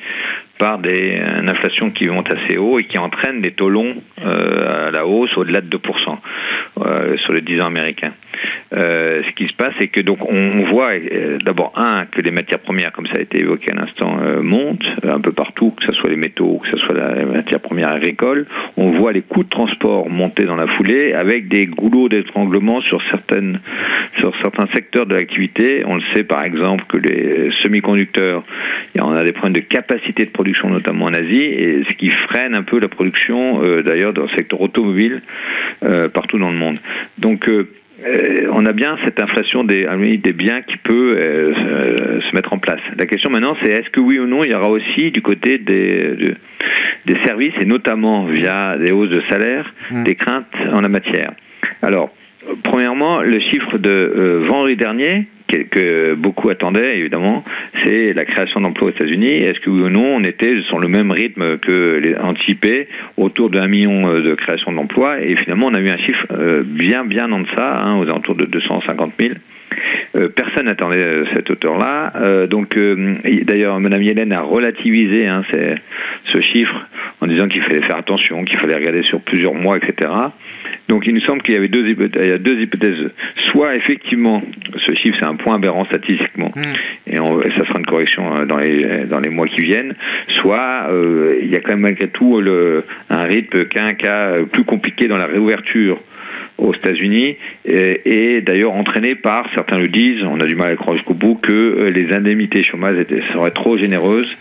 par 0.60 0.78
des, 0.78 1.20
une 1.40 1.50
inflation 1.50 1.90
qui 1.90 2.08
monte 2.08 2.30
assez 2.32 2.58
haut 2.58 2.78
et 2.78 2.84
qui 2.84 3.00
entraîne 3.00 3.42
des 3.42 3.52
taux 3.52 3.70
longs 3.70 3.96
euh, 4.22 4.88
à 4.88 4.92
la 4.92 5.08
hausse 5.08 5.36
au-delà 5.38 5.62
de 5.62 5.70
2% 5.70 6.18
euh, 6.82 7.18
sur 7.18 7.34
les 7.34 7.42
10 7.42 7.62
ans 7.62 7.68
américains. 7.68 8.14
Euh, 8.74 9.22
ce 9.28 9.32
qui 9.36 9.48
se 9.48 9.54
passe, 9.54 9.74
c'est 9.80 9.88
que 9.88 10.02
donc 10.02 10.20
on, 10.30 10.64
voit 10.72 10.92
euh, 10.92 11.38
d'abord 11.44 11.74
un 11.76 12.06
que 12.06 12.22
les 12.22 12.32
matières 12.32 12.60
premières, 12.60 12.92
comme 12.92 13.08
ça 13.08 13.14
a 13.18 13.22
été 13.22 13.40
évoqué 13.40 13.72
à 13.72 13.76
l'instant, 13.76 14.20
euh, 14.22 14.42
montent 14.42 14.86
un 15.04 15.20
peu 15.20 15.32
partout, 15.32 15.72
que 15.72 15.86
ce 15.86 15.94
soit 15.94 16.10
les 16.10 16.16
métaux, 16.16 16.62
que 16.64 16.70
ce 16.70 16.78
soit 16.86 16.96
la 16.96 17.26
matière 17.26 17.60
première 17.60 17.90
agricole. 17.90 18.46
On 18.78 18.92
voit 18.92 19.12
les 19.12 19.22
coûts 19.22 19.44
de 19.44 19.50
transport 19.50 20.10
monter 20.10 20.46
dans 20.46 20.56
la 20.56 20.68
foulée, 20.68 21.14
avec 21.14 21.48
des 21.48 21.66
goulots 21.66 22.10
d'étranglement 22.10 22.82
sur 22.82 23.02
certaines 23.10 23.60
sur 24.20 24.34
certains 24.42 24.68
secteurs 24.74 25.06
de 25.06 25.16
l'activité. 25.16 25.84
On 25.86 25.96
le 25.96 26.04
sait 26.14 26.24
par 26.24 26.46
exemple 26.46 26.86
que 26.88 26.98
les 26.98 27.50
semi-conducteurs, 27.64 28.44
on 29.00 29.14
a 29.14 29.24
des 29.24 29.32
problèmes 29.32 29.54
de 29.54 29.68
capacité 29.68 30.26
de 30.26 30.32
production 30.32 30.49
notamment 30.70 31.06
en 31.06 31.14
Asie, 31.14 31.44
et 31.44 31.84
ce 31.90 31.96
qui 31.96 32.10
freine 32.10 32.56
un 32.56 32.64
peu 32.64 32.80
la 32.80 32.88
production 32.88 33.62
d'ailleurs 33.82 34.14
dans 34.14 34.24
le 34.24 34.30
secteur 34.36 34.62
automobile 34.62 35.22
partout 36.14 36.38
dans 36.38 36.52
le 36.52 36.58
monde. 36.58 36.80
Donc 37.18 37.48
euh, 38.06 38.48
on 38.52 38.66
a 38.66 38.72
bien 38.72 38.98
cette 39.04 39.22
inflation 39.22 39.64
des, 39.64 39.86
des 40.18 40.34
biens 40.34 40.62
qui 40.62 40.78
peut 40.78 41.18
euh, 41.18 42.22
se 42.22 42.36
mettre 42.36 42.54
en 42.54 42.58
place. 42.60 42.80
La 42.98 43.06
question 43.06 43.30
maintenant, 43.30 43.58
c'est 43.62 43.72
est-ce 43.72 43.90
que 43.90 44.00
oui 44.00 44.20
ou 44.20 44.26
non, 44.26 44.44
il 44.44 44.52
y 44.52 44.56
aura 44.56 44.70
aussi 44.70 45.12
du 45.12 45.22
côté 45.22 45.58
des, 45.58 46.16
des 47.06 47.18
services, 47.26 47.54
et 47.60 47.66
notamment 47.66 48.26
via 48.26 48.78
des 48.78 48.92
hausses 48.92 49.10
de 49.10 49.22
salaire, 49.30 49.74
mmh. 49.92 50.04
des 50.04 50.16
craintes 50.16 50.46
en 50.72 50.82
la 50.82 50.90
matière. 50.90 51.32
Alors, 51.82 52.10
premièrement, 52.64 53.22
le 53.22 53.40
chiffre 53.40 53.78
de 53.78 53.90
euh, 53.90 54.46
vendredi 54.48 54.78
dernier, 54.78 55.28
que, 55.50 56.14
beaucoup 56.14 56.50
attendaient, 56.50 56.98
évidemment, 56.98 57.44
c'est 57.84 58.14
la 58.14 58.26
création 58.26 58.62
d'emplois 58.62 58.90
aux 58.90 58.92
États-Unis. 58.92 59.44
Est-ce 59.44 59.60
que 59.60 59.70
oui 59.70 59.82
ou 59.82 59.90
non, 59.90 60.16
on 60.16 60.24
était 60.24 60.62
sur 60.68 60.80
le 60.80 60.88
même 60.88 61.12
rythme 61.12 61.58
que 61.58 61.98
les 61.98 62.16
anticipés, 62.16 62.88
autour 63.18 63.50
d'un 63.50 63.68
million 63.68 64.08
euh, 64.10 64.22
de 64.22 64.36
création 64.36 64.72
d'emplois, 64.72 65.22
et 65.22 65.36
finalement, 65.38 65.68
on 65.68 65.76
a 65.76 65.80
eu 65.80 65.90
un 65.90 65.98
chiffre 65.98 66.28
euh, 66.32 66.64
bien, 66.64 67.04
bien 67.04 67.32
en 67.32 67.42
deçà, 67.42 67.82
hein, 67.84 67.98
aux 67.98 68.04
alentours 68.04 68.36
de 68.36 68.46
250 68.46 69.14
000. 69.20 69.34
Euh, 70.16 70.28
personne 70.30 70.66
n'attendait 70.66 71.24
cette 71.36 71.50
hauteur-là. 71.50 72.48
donc, 72.48 72.78
d'ailleurs, 73.44 73.80
Mme 73.80 74.02
Yellen 74.02 74.34
a 74.34 74.42
relativisé 74.42 75.28
hein, 75.28 75.44
ce 76.26 76.42
chiffre 76.42 76.88
en 77.22 77.28
disant 77.28 77.48
qu'il 77.48 77.62
fallait 77.64 77.82
faire 77.82 77.98
attention, 77.98 78.44
qu'il 78.44 78.60
fallait 78.60 78.76
regarder 78.76 79.04
sur 79.04 79.22
plusieurs 79.22 79.54
mois, 79.54 79.78
etc. 79.78 80.10
Donc 80.90 81.04
il 81.06 81.14
nous 81.14 81.22
semble 81.22 81.44
qu'il 81.44 81.54
y 81.54 81.58
avait 81.58 81.68
deux 81.68 81.88
hypothèses, 81.88 82.42
deux 82.42 82.60
hypothèses. 82.60 83.12
Soit 83.46 83.76
effectivement, 83.76 84.42
ce 84.88 84.96
chiffre 84.96 85.16
c'est 85.20 85.26
un 85.26 85.36
point 85.36 85.56
aberrant 85.56 85.86
statistiquement, 85.86 86.52
hmm. 86.56 87.14
et, 87.14 87.18
ça 87.18 87.66
sera 87.68 87.78
une 87.78 87.86
correction 87.86 88.36
euh, 88.36 88.46
dans 88.46 88.58
les 88.58 89.06
dans 89.06 89.20
les 89.20 89.30
mois 89.30 89.48
qui 89.48 89.62
viennent. 89.62 89.94
Soit 90.40 90.88
euh, 90.90 91.38
il 91.42 91.50
y 91.50 91.56
a 91.56 91.60
quand 91.60 91.74
même 91.74 91.82
malgré 91.82 92.08
tout 92.10 92.42
le, 92.42 92.84
un 93.12 93.24
rythme 93.24 93.66
qu'un 93.66 93.94
cas 93.94 94.44
plus 94.52 94.64
compliqué 94.64 95.08
dans 95.08 95.18
la 95.18 95.28
réouverture 95.28 96.00
aux 96.60 96.74
États-Unis 96.74 97.38
et, 97.66 98.42
d'ailleurs 98.42 98.74
entraîné 98.74 99.16
par, 99.16 99.48
certains 99.56 99.78
le 99.78 99.88
disent, 99.88 100.24
on 100.24 100.40
a 100.40 100.46
du 100.46 100.56
mal 100.56 100.74
à 100.74 100.76
croire 100.76 100.96
jusqu'au 100.96 101.14
bout, 101.14 101.36
que 101.36 101.52
euh, 101.52 101.90
les 101.90 102.14
indemnités 102.14 102.64
chômage 102.64 102.98
seraient 103.34 103.52
trop 103.52 103.78
généreuses 103.78 104.38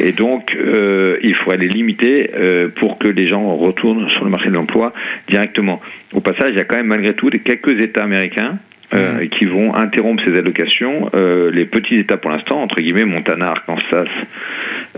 et 0.00 0.12
donc 0.12 0.56
euh, 0.56 1.18
il 1.22 1.34
faudrait 1.34 1.58
les 1.58 1.68
limiter 1.68 2.30
euh, 2.34 2.68
pour 2.68 2.98
que 2.98 3.08
les 3.08 3.26
gens 3.26 3.56
retournent 3.56 4.08
sur 4.10 4.24
le 4.24 4.30
marché 4.30 4.48
de 4.48 4.54
l'emploi 4.54 4.92
directement. 5.28 5.80
Au 6.12 6.20
passage, 6.20 6.50
il 6.50 6.56
y 6.56 6.60
a 6.60 6.64
quand 6.64 6.76
même 6.76 6.86
malgré 6.86 7.14
tout 7.14 7.28
quelques 7.28 7.80
États 7.80 8.04
américains 8.04 8.58
euh, 8.94 9.26
qui 9.26 9.44
vont 9.44 9.74
interrompre 9.74 10.22
ces 10.26 10.34
allocations. 10.38 11.10
Euh, 11.14 11.50
les 11.50 11.66
petits 11.66 11.96
États 11.96 12.16
pour 12.16 12.30
l'instant, 12.30 12.62
entre 12.62 12.80
guillemets, 12.80 13.04
Montana, 13.04 13.48
Arkansas, 13.48 14.08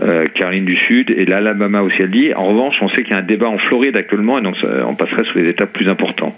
euh, 0.01 0.25
Caroline 0.33 0.65
du 0.65 0.77
Sud 0.77 1.11
et 1.15 1.25
l'Alabama 1.25 1.81
aussi, 1.81 1.97
elle 1.99 2.11
dit. 2.11 2.33
En 2.35 2.45
revanche, 2.45 2.75
on 2.81 2.89
sait 2.89 3.03
qu'il 3.03 3.11
y 3.11 3.15
a 3.15 3.19
un 3.19 3.21
débat 3.21 3.49
en 3.49 3.57
Floride 3.57 3.97
actuellement 3.97 4.37
et 4.37 4.41
donc 4.41 4.55
on 4.63 4.95
passerait 4.95 5.23
sur 5.25 5.39
les 5.39 5.49
États 5.49 5.65
plus 5.65 5.87
importants. 5.89 6.35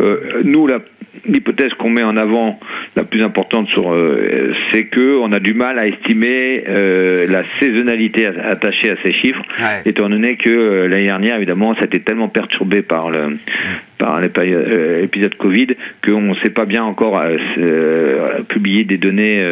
Euh, 0.00 0.42
nous, 0.44 0.66
la 0.66 0.78
l'hypothèse 1.26 1.72
qu'on 1.78 1.90
met 1.90 2.02
en 2.02 2.16
avant, 2.16 2.58
la 2.96 3.04
plus 3.04 3.22
importante, 3.22 3.68
sur, 3.68 3.92
euh, 3.92 4.52
c'est 4.72 4.86
que 4.86 5.18
on 5.18 5.32
a 5.32 5.40
du 5.40 5.54
mal 5.54 5.78
à 5.78 5.86
estimer 5.86 6.64
euh, 6.68 7.26
la 7.28 7.44
saisonnalité 7.44 8.26
attachée 8.26 8.90
à 8.90 8.96
ces 9.02 9.12
chiffres, 9.12 9.42
étant 9.86 10.08
donné 10.08 10.36
que 10.36 10.86
l'année 10.86 11.06
dernière, 11.06 11.36
évidemment, 11.36 11.74
ça 11.74 11.82
a 11.82 11.84
été 11.84 12.00
tellement 12.00 12.28
perturbé 12.28 12.82
par 12.82 13.10
le 13.10 13.38
par 14.04 14.20
l'épisode 14.20 15.34
Covid 15.36 15.68
qu'on 16.04 16.20
ne 16.20 16.34
sait 16.42 16.50
pas 16.50 16.66
bien 16.66 16.84
encore 16.84 17.20
publier 18.48 18.84
des 18.84 18.98
données 18.98 19.42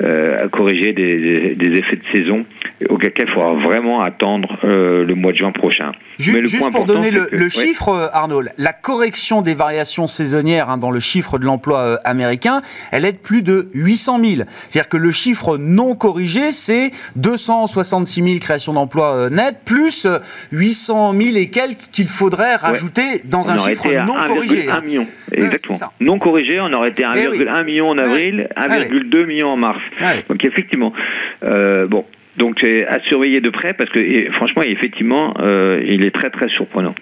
à 0.00 0.48
corriger 0.48 0.92
des, 0.92 1.54
des, 1.54 1.78
effets 1.78 1.96
de 1.96 2.18
saison, 2.18 2.44
auquel 2.88 3.12
cas 3.12 3.24
il 3.26 3.32
faudra 3.32 3.54
vraiment 3.54 4.00
attendre 4.00 4.58
le 4.62 5.14
mois 5.14 5.32
de 5.32 5.36
juin 5.36 5.52
prochain. 5.52 5.92
Juste, 6.18 6.70
pour 6.72 6.84
donner 6.84 7.10
le, 7.10 7.48
chiffre, 7.48 8.10
Arnaud, 8.12 8.42
la 8.58 8.72
correction 8.72 9.42
des 9.42 9.54
variations 9.54 10.08
saisonnières 10.08 10.68
hein, 10.68 10.78
dans 10.78 10.90
le 10.90 10.98
chiffre 10.98 11.38
de 11.38 11.44
l'emploi 11.44 11.78
euh, 11.78 11.96
américain, 12.04 12.60
elle 12.90 13.04
est 13.04 13.12
de 13.12 13.18
plus 13.18 13.42
de 13.42 13.70
800 13.74 14.18
000. 14.24 14.42
C'est-à-dire 14.68 14.88
que 14.88 14.96
le 14.96 15.12
chiffre 15.12 15.56
non 15.58 15.94
corrigé, 15.94 16.50
c'est 16.50 16.90
266 17.16 18.22
000 18.22 18.38
créations 18.40 18.72
d'emplois 18.72 19.14
euh, 19.14 19.30
nettes, 19.30 19.60
plus 19.64 20.08
800 20.50 21.12
000 21.12 21.36
et 21.36 21.50
quelques 21.50 21.88
qu'il 21.92 22.08
faudrait 22.08 22.56
rajouter 22.56 23.22
dans 23.24 23.50
un 23.50 23.58
chiffre 23.58 23.67
non 24.06 24.14
corrigé. 24.26 24.68
1 24.68 24.80
million, 24.82 25.06
exactement. 25.32 25.78
non 26.00 26.18
corrigé, 26.18 26.60
on 26.60 26.72
aurait 26.72 26.88
été 26.88 27.02
1,1 27.04 27.60
eh 27.60 27.64
million 27.64 27.88
en 27.88 27.98
avril, 27.98 28.48
1,2 28.56 29.26
million 29.26 29.48
en 29.48 29.56
mars. 29.56 29.80
Donc 30.28 30.44
effectivement, 30.44 30.92
euh, 31.44 31.86
bon, 31.86 32.04
Donc 32.36 32.58
c'est 32.60 32.86
à 32.86 33.00
surveiller 33.08 33.40
de 33.40 33.50
près 33.50 33.72
parce 33.72 33.90
que 33.90 34.30
franchement, 34.32 34.62
effectivement, 34.62 35.34
euh, 35.40 35.82
il 35.84 36.04
est 36.04 36.14
très 36.14 36.30
très 36.30 36.48
surprenant. 36.48 36.94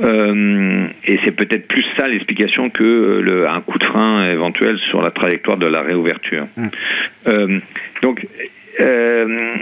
Euh, 0.00 0.86
et 1.04 1.18
c'est 1.24 1.32
peut-être 1.32 1.68
plus 1.68 1.84
ça 1.96 2.08
l'explication 2.08 2.70
que 2.70 3.20
le, 3.22 3.48
un 3.48 3.60
coup 3.60 3.78
de 3.78 3.84
frein 3.84 4.28
éventuel 4.28 4.78
sur 4.90 5.00
la 5.02 5.10
trajectoire 5.10 5.58
de 5.58 5.66
la 5.66 5.80
réouverture. 5.82 6.46
Mmh. 6.56 7.58
donc 8.02 8.26
euh, 8.80 9.56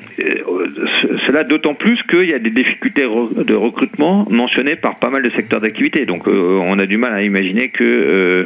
cela 1.27 1.45
d'autant 1.45 1.75
plus 1.75 2.01
qu'il 2.05 2.29
y 2.29 2.35
a 2.35 2.39
des 2.39 2.51
difficultés 2.51 3.03
de 3.03 3.55
recrutement 3.55 4.27
mentionnées 4.31 4.77
par 4.77 4.99
pas 4.99 5.11
mal 5.11 5.23
de 5.23 5.31
secteurs 5.31 5.61
d'activité. 5.61 6.05
Donc 6.05 6.29
euh, 6.29 6.59
on 6.63 6.79
a 6.79 6.87
du 6.87 6.97
mal 6.97 7.13
à 7.13 7.23
imaginer 7.23 7.69
que, 7.69 7.85
euh, 7.85 8.45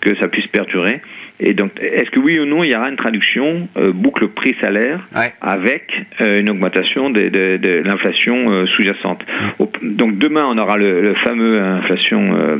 que 0.00 0.16
ça 0.18 0.28
puisse 0.28 0.46
perdurer. 0.48 1.00
Et 1.40 1.54
donc, 1.54 1.70
est-ce 1.80 2.10
que 2.10 2.18
oui 2.20 2.38
ou 2.40 2.46
non, 2.46 2.64
il 2.64 2.72
y 2.72 2.74
aura 2.74 2.88
une 2.88 2.96
traduction 2.96 3.68
euh, 3.76 3.92
boucle 3.92 4.28
prix-salaire 4.28 4.98
avec 5.40 5.84
euh, 6.20 6.40
une 6.40 6.50
augmentation 6.50 7.10
de, 7.10 7.28
de, 7.28 7.56
de 7.58 7.82
l'inflation 7.84 8.50
euh, 8.50 8.66
sous-jacente 8.66 9.20
Donc 9.82 10.18
demain, 10.18 10.46
on 10.48 10.58
aura 10.58 10.78
le, 10.78 11.00
le 11.00 11.14
fameux 11.24 11.60
inflation 11.60 12.58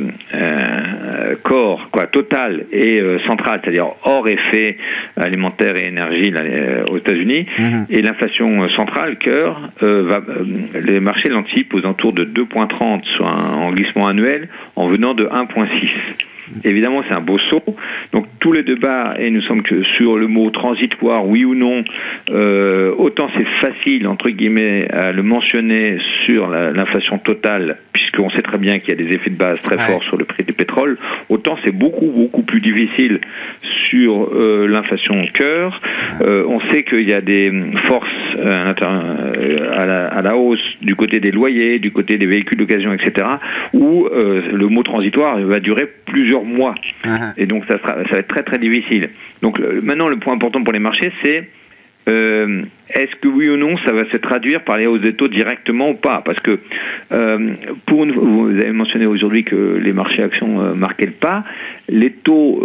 corps, 1.43 1.89
quoi, 1.91 2.05
total 2.07 2.65
et 2.71 3.01
centrale, 3.27 3.61
c'est-à-dire 3.63 3.87
hors 4.03 4.27
effet 4.27 4.77
alimentaire 5.17 5.75
et 5.77 5.87
énergie 5.87 6.31
là, 6.31 6.41
aux 6.89 6.97
États-Unis, 6.97 7.45
mhm. 7.57 7.85
et 7.89 8.01
l'inflation 8.01 8.67
centrale, 8.69 9.17
cœur, 9.17 9.69
va, 9.81 10.21
les 10.81 10.99
marchés 10.99 11.29
l'anticipent 11.29 11.73
aux 11.73 11.79
alentours 11.79 12.13
de 12.13 12.25
2,30 12.25 13.03
soit 13.17 13.27
en 13.27 13.71
glissement 13.71 14.07
annuel, 14.07 14.47
en 14.75 14.87
venant 14.87 15.13
de 15.13 15.25
1,6. 15.25 16.27
Évidemment, 16.63 17.03
c'est 17.07 17.15
un 17.15 17.21
beau 17.21 17.37
saut. 17.49 17.63
Donc 18.13 18.25
tous 18.39 18.51
les 18.51 18.63
débats, 18.63 19.15
et 19.19 19.29
nous 19.29 19.41
sommes 19.41 19.61
que 19.61 19.83
sur 19.95 20.17
le 20.17 20.27
mot 20.27 20.49
transitoire, 20.49 21.27
oui 21.27 21.45
ou 21.45 21.55
non, 21.55 21.83
euh, 22.31 22.93
autant 22.97 23.29
c'est 23.37 23.47
facile, 23.61 24.07
entre 24.07 24.29
guillemets, 24.29 24.87
à 24.91 25.11
le 25.11 25.23
mentionner 25.23 25.97
sur 26.25 26.49
l'inflation 26.49 27.17
totale, 27.17 27.77
puisqu'on 27.93 28.29
sait 28.31 28.41
très 28.41 28.57
bien 28.57 28.79
qu'il 28.79 28.89
y 28.89 29.01
a 29.01 29.07
des 29.07 29.15
effets 29.15 29.29
de 29.29 29.37
base 29.37 29.59
très 29.59 29.77
forts 29.77 30.03
sur 30.03 30.17
le 30.17 30.25
prix 30.25 30.43
du 30.43 30.53
pétrole, 30.53 30.97
autant 31.29 31.57
c'est 31.65 31.75
beaucoup, 31.75 32.07
beaucoup 32.07 32.43
plus 32.43 32.61
difficile 32.61 33.19
sur 33.89 34.29
euh, 34.33 34.67
l'inflation 34.67 35.21
cœur. 35.33 35.81
Euh, 36.21 36.43
on 36.47 36.59
sait 36.69 36.83
qu'il 36.83 37.09
y 37.09 37.13
a 37.13 37.21
des 37.21 37.51
forces 37.85 38.07
euh, 38.37 38.73
à 39.75 39.85
la, 39.85 40.07
à, 40.07 40.21
la, 40.21 40.37
hausse 40.37 40.59
du 40.81 40.95
côté 40.95 41.19
des 41.19 41.31
loyers, 41.31 41.79
du 41.79 41.91
côté 41.91 42.17
des 42.17 42.25
véhicules 42.25 42.57
d'occasion, 42.57 42.93
etc., 42.93 43.27
où 43.73 44.07
le 44.11 44.67
mot 44.67 44.83
transitoire 44.83 45.39
va 45.39 45.59
durer 45.59 45.87
plusieurs 46.05 46.38
mois. 46.43 46.75
Uh-huh. 47.03 47.33
Et 47.37 47.45
donc 47.45 47.63
ça, 47.69 47.77
sera, 47.79 48.03
ça 48.03 48.11
va 48.11 48.17
être 48.19 48.27
très 48.27 48.43
très 48.43 48.57
difficile. 48.57 49.09
Donc 49.41 49.59
maintenant 49.59 50.09
le 50.09 50.17
point 50.17 50.33
important 50.33 50.63
pour 50.63 50.73
les 50.73 50.79
marchés, 50.79 51.11
c'est 51.23 51.49
euh, 52.09 52.63
est-ce 52.91 53.15
que 53.21 53.27
oui 53.27 53.49
ou 53.49 53.57
non 53.57 53.77
ça 53.85 53.93
va 53.93 54.03
se 54.11 54.17
traduire 54.17 54.63
par 54.63 54.77
les 54.77 54.87
hausses 54.87 55.01
des 55.01 55.13
taux 55.13 55.27
directement 55.27 55.89
ou 55.89 55.93
pas? 55.93 56.23
Parce 56.25 56.39
que 56.39 56.59
euh, 57.11 57.53
pour 57.85 58.05
vous 58.05 58.49
avez 58.49 58.71
mentionné 58.71 59.05
aujourd'hui 59.05 59.43
que 59.43 59.79
les 59.79 59.93
marchés 59.93 60.23
actions 60.23 60.59
euh, 60.59 60.73
marquaient 60.73 61.05
le 61.05 61.11
pas, 61.11 61.43
les 61.87 62.11
taux 62.11 62.63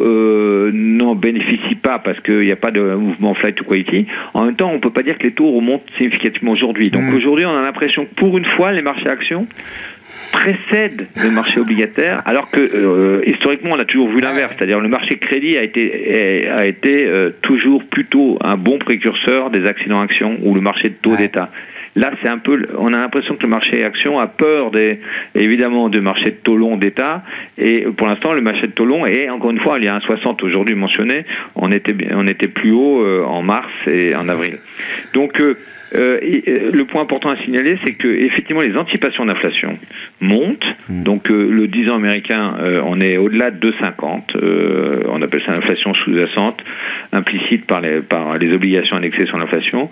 n'en 0.73 1.15
bénéficient 1.15 1.75
pas 1.75 1.99
parce 1.99 2.19
qu'il 2.21 2.41
n'y 2.41 2.53
a 2.53 2.57
pas 2.57 2.71
de 2.71 2.95
mouvement 2.95 3.35
flight 3.35 3.55
to 3.55 3.65
quality. 3.65 4.07
En 4.33 4.47
même 4.47 4.57
temps, 4.57 4.71
on 4.71 4.75
ne 4.75 4.81
peut 4.81 4.93
pas 4.93 5.03
dire 5.03 5.19
que 5.19 5.25
les 5.25 5.33
taux 5.33 5.51
remontent 5.51 5.85
significativement 5.99 6.53
aujourd'hui. 6.53 6.91
Donc 6.91 7.03
mmh. 7.03 7.17
aujourd'hui, 7.17 7.45
on 7.45 7.57
a 7.57 7.63
l'impression 7.63 8.07
que 8.07 8.15
pour 8.15 8.39
une 8.39 8.47
fois, 8.47 8.73
les 8.73 8.83
marchés 8.83 9.09
actions 9.09 9.47
précède 10.35 11.07
le 11.23 11.31
marché 11.31 11.61
obligataire, 11.61 12.21
alors 12.27 12.51
que 12.51 12.61
euh, 12.61 13.23
historiquement 13.27 13.71
on 13.75 13.79
a 13.79 13.85
toujours 13.85 14.09
vu 14.09 14.21
l'inverse, 14.21 14.53
c'est-à-dire 14.57 14.81
le 14.81 14.89
marché 14.89 15.17
crédit 15.19 15.57
a 15.57 15.63
été 15.63 16.49
a 16.49 16.67
été 16.67 17.07
euh, 17.07 17.31
toujours 17.41 17.85
plutôt 17.85 18.39
un 18.43 18.57
bon 18.57 18.79
précurseur 18.79 19.51
des 19.51 19.65
accidents 19.67 20.01
actions 20.01 20.39
ou 20.43 20.55
le 20.55 20.61
marché 20.61 20.89
de 20.89 20.97
taux 21.01 21.17
d'État. 21.17 21.51
Là, 21.97 22.11
c'est 22.23 22.29
un 22.29 22.39
peu, 22.39 22.67
on 22.77 22.89
a 22.89 22.99
l'impression 22.99 23.37
que 23.37 23.43
le 23.43 23.49
marché 23.49 23.85
action 23.85 24.19
a 24.19 24.27
peur 24.27 24.73
des, 24.73 24.99
évidemment, 25.37 25.89
du 25.89 26.01
marché 26.01 26.25
de 26.25 26.37
taux 26.43 26.57
long 26.57 26.77
d'État. 26.77 27.23
Et 27.57 27.83
pour 27.97 28.09
l'instant, 28.09 28.33
le 28.33 28.41
marché 28.41 28.67
de 28.67 28.73
taux 28.73 28.85
long 28.85 29.07
est, 29.07 29.31
encore 29.31 29.53
une 29.53 29.61
fois, 29.61 29.79
il 29.79 29.85
y 29.85 29.89
a 29.89 29.95
un 29.95 30.01
60 30.01 30.43
aujourd'hui 30.43 30.75
mentionné. 30.75 31.25
On 31.55 31.71
était, 31.71 31.95
on 32.13 32.27
était 32.27 32.49
plus 32.49 32.73
haut 32.73 33.01
euh, 33.01 33.23
en 33.23 33.43
mars 33.43 33.71
et 33.87 34.17
en 34.17 34.29
avril. 34.29 34.59
Donc, 35.13 35.41
euh, 35.41 35.57
euh, 35.95 36.19
le 36.73 36.85
point 36.85 37.03
important 37.03 37.31
à 37.31 37.37
signaler, 37.45 37.79
c'est 37.85 37.95
que 37.95 38.09
effectivement 38.09 38.63
les 38.63 38.77
anticipations 38.77 39.25
d'inflation 39.25 39.79
montent. 40.21 40.65
Mmh. 40.89 41.03
Donc 41.03 41.31
euh, 41.31 41.49
le 41.51 41.69
10 41.69 41.91
ans 41.91 41.97
américain, 41.97 42.57
on 42.85 43.01
est 43.01 43.17
au-delà 43.17 43.51
de 43.51 43.71
2,50. 43.71 45.07
on 45.09 45.23
appelle 45.23 45.43
ça 45.47 45.55
l'inflation 45.55 45.95
sous-jacente, 45.95 46.63
implicite 47.13 47.67
par 47.67 47.81
les, 47.81 48.01
par 48.01 48.35
les 48.39 48.55
obligations 48.55 48.97
annexées 48.97 49.27
sur 49.27 49.39
l'inflation. 49.39 49.91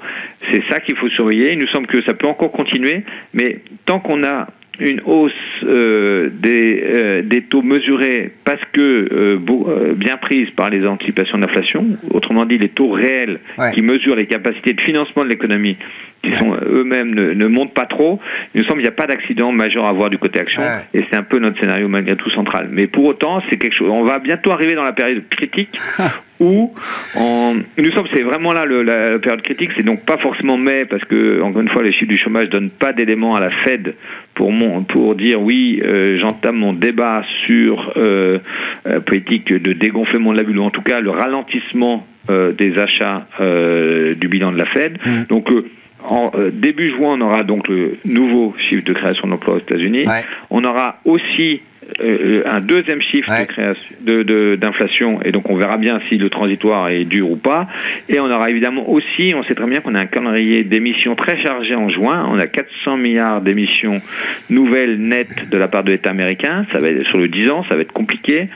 C'est 0.52 0.62
ça 0.70 0.80
qu'il 0.80 0.96
faut 0.96 1.08
surveiller. 1.10 1.52
Il 1.52 1.58
nous 1.58 1.68
semble 1.68 1.86
que 1.86 2.02
ça 2.04 2.14
peut 2.14 2.26
encore 2.26 2.52
continuer, 2.52 3.04
mais 3.34 3.60
tant 3.86 4.00
qu'on 4.00 4.24
a 4.24 4.48
une 4.78 5.00
hausse 5.04 5.32
euh, 5.64 6.30
des, 6.32 6.82
euh, 6.82 7.22
des, 7.22 7.42
taux 7.42 7.62
mesurés 7.62 8.32
parce 8.44 8.62
que 8.72 8.80
euh, 8.80 9.94
bien 9.94 10.16
prise 10.16 10.48
par 10.56 10.70
les 10.70 10.86
anticipations 10.86 11.38
d'inflation, 11.38 11.86
autrement 12.10 12.44
dit 12.46 12.58
les 12.58 12.70
taux 12.70 12.90
réels 12.90 13.40
qui 13.74 13.82
mesurent 13.82 14.16
les 14.16 14.26
capacités 14.26 14.72
de 14.72 14.80
financement 14.80 15.24
de 15.24 15.28
l'économie 15.28 15.76
qui 16.22 16.32
sont 16.36 16.56
eux-mêmes 16.64 17.14
ne, 17.14 17.46
montent 17.46 17.74
pas 17.74 17.86
trop. 17.86 18.20
Il 18.54 18.60
nous 18.60 18.66
semble 18.66 18.80
qu'il 18.80 18.88
n'y 18.88 18.94
a 18.94 18.96
pas 18.96 19.06
d'accident 19.06 19.50
majeur 19.50 19.86
à 19.86 19.92
voir 19.92 20.08
du 20.08 20.18
côté 20.18 20.38
action 20.38 20.62
et 20.94 21.04
c'est 21.10 21.16
un 21.16 21.22
peu 21.22 21.38
notre 21.38 21.58
scénario 21.60 21.88
malgré 21.88 22.16
tout 22.16 22.30
central. 22.30 22.68
Mais 22.70 22.86
pour 22.86 23.04
autant, 23.06 23.42
c'est 23.50 23.56
quelque 23.56 23.76
chose. 23.76 23.90
On 23.90 24.04
va 24.04 24.20
bientôt 24.20 24.52
arriver 24.52 24.74
dans 24.74 24.84
la 24.84 24.92
période 24.92 25.24
critique 25.28 25.76
où 26.40 26.72
on, 27.18 27.56
nous 27.76 27.92
sommes, 27.92 28.06
c'est 28.12 28.22
vraiment 28.22 28.52
là 28.52 28.64
le, 28.64 28.82
la 28.82 29.18
période 29.18 29.42
critique. 29.42 29.70
C'est 29.76 29.82
donc 29.82 30.04
pas 30.04 30.16
forcément 30.18 30.56
mai 30.56 30.84
parce 30.84 31.04
que 31.04 31.42
encore 31.42 31.60
une 31.60 31.70
fois, 31.70 31.82
les 31.82 31.92
chiffres 31.92 32.10
du 32.10 32.18
chômage 32.18 32.48
donnent 32.48 32.70
pas 32.70 32.92
d'éléments 32.92 33.34
à 33.34 33.40
la 33.40 33.50
Fed 33.50 33.94
pour 34.34 34.52
mon, 34.52 34.84
pour 34.84 35.14
dire 35.14 35.40
oui, 35.40 35.80
euh, 35.84 36.18
j'entame 36.20 36.56
mon 36.56 36.72
débat 36.72 37.22
sur 37.46 37.92
euh, 37.96 38.38
euh, 38.86 39.00
politique 39.00 39.52
de 39.52 39.72
dégonflement 39.72 40.32
de 40.32 40.38
la 40.38 40.44
bulle 40.44 40.58
ou 40.58 40.64
en 40.64 40.70
tout 40.70 40.82
cas 40.82 41.00
le 41.00 41.10
ralentissement 41.10 42.06
euh, 42.30 42.52
des 42.52 42.78
achats 42.78 43.26
du 44.16 44.28
bilan 44.28 44.52
de 44.52 44.58
la 44.58 44.66
Fed. 44.66 44.98
Mmh. 45.04 45.10
Donc 45.28 45.50
en 46.08 46.30
début 46.52 46.88
juin, 46.88 47.16
on 47.16 47.20
aura 47.20 47.44
donc 47.44 47.68
le 47.68 47.96
nouveau 48.04 48.54
chiffre 48.68 48.84
de 48.84 48.92
création 48.92 49.28
d'emplois 49.28 49.54
aux 49.54 49.60
États-Unis. 49.60 50.04
On 50.50 50.64
aura 50.64 50.98
aussi 51.04 51.60
euh, 52.00 52.42
un 52.46 52.60
deuxième 52.60 53.02
chiffre 53.02 53.30
de 54.00 54.56
d'inflation 54.56 55.20
et 55.22 55.32
donc 55.32 55.50
on 55.50 55.56
verra 55.56 55.76
bien 55.76 56.00
si 56.08 56.16
le 56.16 56.30
transitoire 56.30 56.88
est 56.88 57.04
dur 57.04 57.30
ou 57.30 57.36
pas. 57.36 57.68
Et 58.08 58.20
on 58.20 58.30
aura 58.30 58.50
évidemment 58.50 58.88
aussi, 58.88 59.34
on 59.36 59.42
sait 59.44 59.54
très 59.54 59.66
bien 59.66 59.80
qu'on 59.80 59.94
a 59.94 60.00
un 60.00 60.06
calendrier 60.06 60.64
d'émissions 60.64 61.14
très 61.14 61.42
chargé 61.42 61.74
en 61.74 61.88
juin. 61.88 62.26
On 62.30 62.38
a 62.38 62.46
400 62.46 62.96
milliards 62.96 63.40
d'émissions 63.40 64.00
nouvelles 64.50 64.96
nettes 64.98 65.48
de 65.50 65.58
la 65.58 65.68
part 65.68 65.84
de 65.84 65.90
l'État 65.90 66.10
américain. 66.10 66.66
Ça 66.72 66.78
va 66.78 66.88
être 66.88 67.06
sur 67.08 67.18
le 67.18 67.28
10 67.28 67.50
ans, 67.50 67.64
ça 67.68 67.76
va 67.76 67.82
être 67.82 67.92
compliqué. 67.92 68.48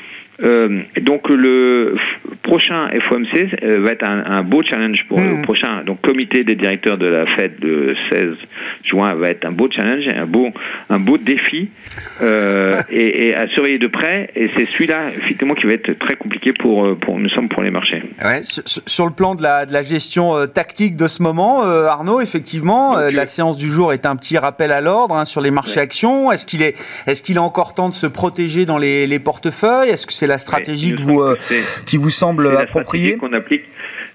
Euh, 0.42 0.82
donc 1.00 1.28
le 1.30 1.96
prochain 2.56 2.88
FOMC 3.08 3.62
euh, 3.62 3.80
va 3.80 3.90
être 3.90 4.08
un, 4.08 4.42
beau 4.42 4.62
challenge 4.62 5.04
pour 5.08 5.20
le 5.20 5.34
hmm. 5.34 5.42
prochain 5.42 5.82
donc 5.84 6.00
comité 6.00 6.42
des 6.42 6.54
directeurs 6.54 6.96
de 6.96 7.06
la 7.06 7.26
Fed 7.26 7.52
le 7.60 7.94
16 8.10 8.28
juin 8.84 9.14
va 9.14 9.30
être 9.30 9.44
un 9.44 9.52
beau 9.52 9.68
challenge, 9.70 10.04
un 10.14 10.26
beau 10.26 10.48
un 10.88 10.98
beau 10.98 11.18
défi 11.18 11.68
euh, 12.22 12.80
et, 12.90 13.34
à 13.34 13.46
surveiller 13.48 13.78
de 13.78 13.88
près. 13.88 14.30
Et 14.34 14.48
c'est 14.52 14.64
celui-là 14.64 15.10
effectivement 15.16 15.54
qui 15.54 15.66
va 15.66 15.72
être 15.72 15.98
très 15.98 16.16
compliqué 16.16 16.52
pour 16.52 16.96
pour 16.98 17.18
nous 17.18 17.28
sommes 17.30 17.48
pour 17.48 17.62
les 17.62 17.70
marchés. 17.70 18.02
Ouais, 18.24 18.40
sur, 18.42 19.06
le 19.06 19.12
plan 19.12 19.34
de 19.34 19.42
la 19.42 19.66
de 19.66 19.72
la 19.72 19.82
gestion 19.82 20.46
tactique 20.46 20.96
de 20.96 21.08
ce 21.08 21.22
moment, 21.22 21.62
Arnaud, 21.62 22.20
effectivement, 22.20 22.96
la 23.12 23.26
séance 23.26 23.56
du 23.56 23.68
jour 23.68 23.92
est 23.92 24.06
un 24.06 24.16
petit 24.16 24.38
rappel 24.38 24.72
à 24.72 24.80
l'ordre 24.80 25.14
hein, 25.16 25.24
sur 25.24 25.40
les 25.40 25.50
marchés 25.50 25.80
actions. 25.80 26.32
Est-ce 26.32 26.46
qu'il 26.46 26.62
est 26.62 26.74
est-ce 27.06 27.22
qu'il 27.22 27.36
est 27.36 27.40
encore 27.40 27.74
temps 27.74 27.88
de 27.88 27.94
se 27.94 28.06
protéger 28.06 28.66
dans 28.66 28.78
les, 28.78 29.06
les 29.06 29.18
portefeuilles? 29.18 29.90
Est-ce 29.90 30.06
que 30.06 30.12
c'est 30.12 30.26
la 30.26 30.38
stratégie 30.38 30.86
vous, 30.94 31.20
euh, 31.20 31.36
qui 31.86 31.96
vous 31.96 32.10
semble 32.10 32.45
appropriée. 32.54 33.16
qu'on 33.16 33.32
applique 33.32 33.64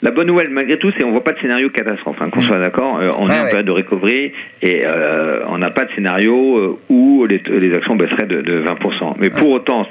la 0.01 0.11
bonne 0.11 0.27
nouvelle, 0.27 0.49
malgré 0.49 0.77
tout, 0.77 0.91
c'est 0.95 1.03
qu'on 1.03 1.11
voit 1.11 1.23
pas 1.23 1.33
de 1.33 1.39
scénario 1.39 1.69
catastrophe. 1.69 2.17
Hein, 2.21 2.29
qu'on 2.31 2.39
mmh. 2.39 2.43
soit 2.43 2.59
d'accord, 2.59 2.99
euh, 2.99 3.07
on 3.19 3.29
est 3.29 3.39
en 3.39 3.45
période 3.45 3.65
de 3.65 3.71
recovery 3.71 4.31
et 4.61 4.81
euh, 4.85 5.41
on 5.47 5.57
n'a 5.57 5.69
pas 5.69 5.85
de 5.85 5.91
scénario 5.93 6.79
où 6.89 7.25
les, 7.25 7.41
les 7.47 7.73
actions 7.75 7.95
baisseraient 7.95 8.25
de, 8.25 8.41
de 8.41 8.61
20%. 8.61 9.15
Mais 9.19 9.29
pour 9.29 9.49
autant, 9.49 9.87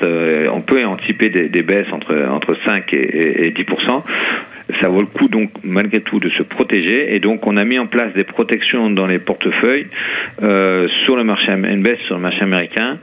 on 0.52 0.60
peut 0.62 0.84
anticiper 0.84 1.28
des, 1.28 1.48
des, 1.48 1.62
baisses 1.62 1.92
entre 1.92 2.14
entre 2.30 2.56
5 2.66 2.92
et, 2.92 3.46
et 3.46 3.50
10% 3.50 4.02
ça 4.80 4.88
vaut 4.88 5.00
le 5.00 5.06
coup 5.06 5.28
donc 5.28 5.50
malgré 5.62 6.00
tout 6.00 6.20
de 6.20 6.28
se 6.30 6.42
protéger 6.42 7.14
et 7.14 7.18
donc 7.18 7.46
on 7.46 7.56
a 7.56 7.64
mis 7.64 7.78
en 7.78 7.86
place 7.86 8.12
des 8.14 8.24
protections 8.24 8.90
dans 8.90 9.06
les 9.06 9.18
portefeuilles 9.18 9.86
euh, 10.42 10.88
sur 11.04 11.16
le 11.16 11.24
marché 11.24 11.54
NBS, 11.54 11.98
sur 12.06 12.16
le 12.16 12.20
marché 12.20 12.42
américain 12.42 12.98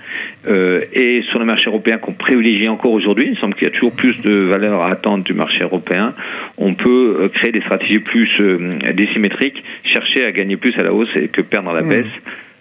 euh, 0.48 0.82
et 0.94 1.24
sur 1.30 1.40
le 1.40 1.46
marché 1.46 1.68
européen 1.68 1.98
qu'on 1.98 2.14
privilégie 2.14 2.70
encore 2.70 2.92
aujourd'hui. 2.92 3.30
Il 3.32 3.38
semble 3.40 3.56
qu'il 3.56 3.68
y 3.68 3.72
a 3.72 3.74
toujours 3.74 3.94
plus 3.94 4.20
de 4.22 4.32
valeur 4.32 4.82
à 4.82 4.92
attendre 4.92 5.24
du 5.24 5.34
marché 5.34 5.60
européen. 5.62 6.14
On 6.58 6.74
peut 6.74 6.97
euh, 6.98 7.30
créer 7.30 7.52
des 7.52 7.62
stratégies 7.62 8.00
plus 8.00 8.30
euh, 8.40 8.78
désymétriques, 8.94 9.64
chercher 9.84 10.26
à 10.26 10.32
gagner 10.32 10.58
plus 10.58 10.74
à 10.78 10.84
la 10.84 10.94
hausse 10.94 11.10
et 11.16 11.28
que 11.28 11.42
perdre 11.42 11.70
à 11.70 11.74
la 11.74 11.82
mmh. 11.82 11.90
baisse. 11.90 12.14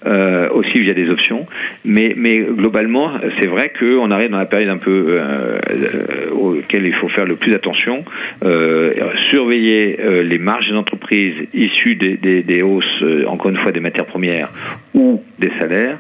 euh, 0.07 0.49
aussi 0.51 0.79
via 0.79 0.93
des 0.93 1.09
options. 1.11 1.47
Mais, 1.85 2.15
mais 2.17 2.39
globalement, 2.39 3.13
c'est 3.41 3.47
vrai 3.47 3.73
qu'on 3.77 4.11
arrive 4.11 4.31
dans 4.31 4.39
la 4.39 4.47
période 4.47 4.69
un 4.69 4.79
peu 4.79 5.07
euh, 5.09 5.59
euh, 5.71 6.31
auquel 6.31 6.87
il 6.87 6.95
faut 6.95 7.09
faire 7.09 7.25
le 7.25 7.37
plus 7.37 7.55
attention, 7.55 8.05
surveiller 9.31 9.99
les 10.23 10.39
marges 10.39 10.69
des 10.69 10.77
entreprises 10.77 11.35
issues 11.55 11.97
des, 11.97 12.17
des, 12.17 12.43
des 12.43 12.63
hausses, 12.63 13.03
encore 13.27 13.51
une 13.51 13.57
fois, 13.59 13.73
des 13.73 13.81
matières 13.81 14.07
premières 14.07 14.49
ou 14.95 15.23
des 15.39 15.51
salaires 15.59 15.99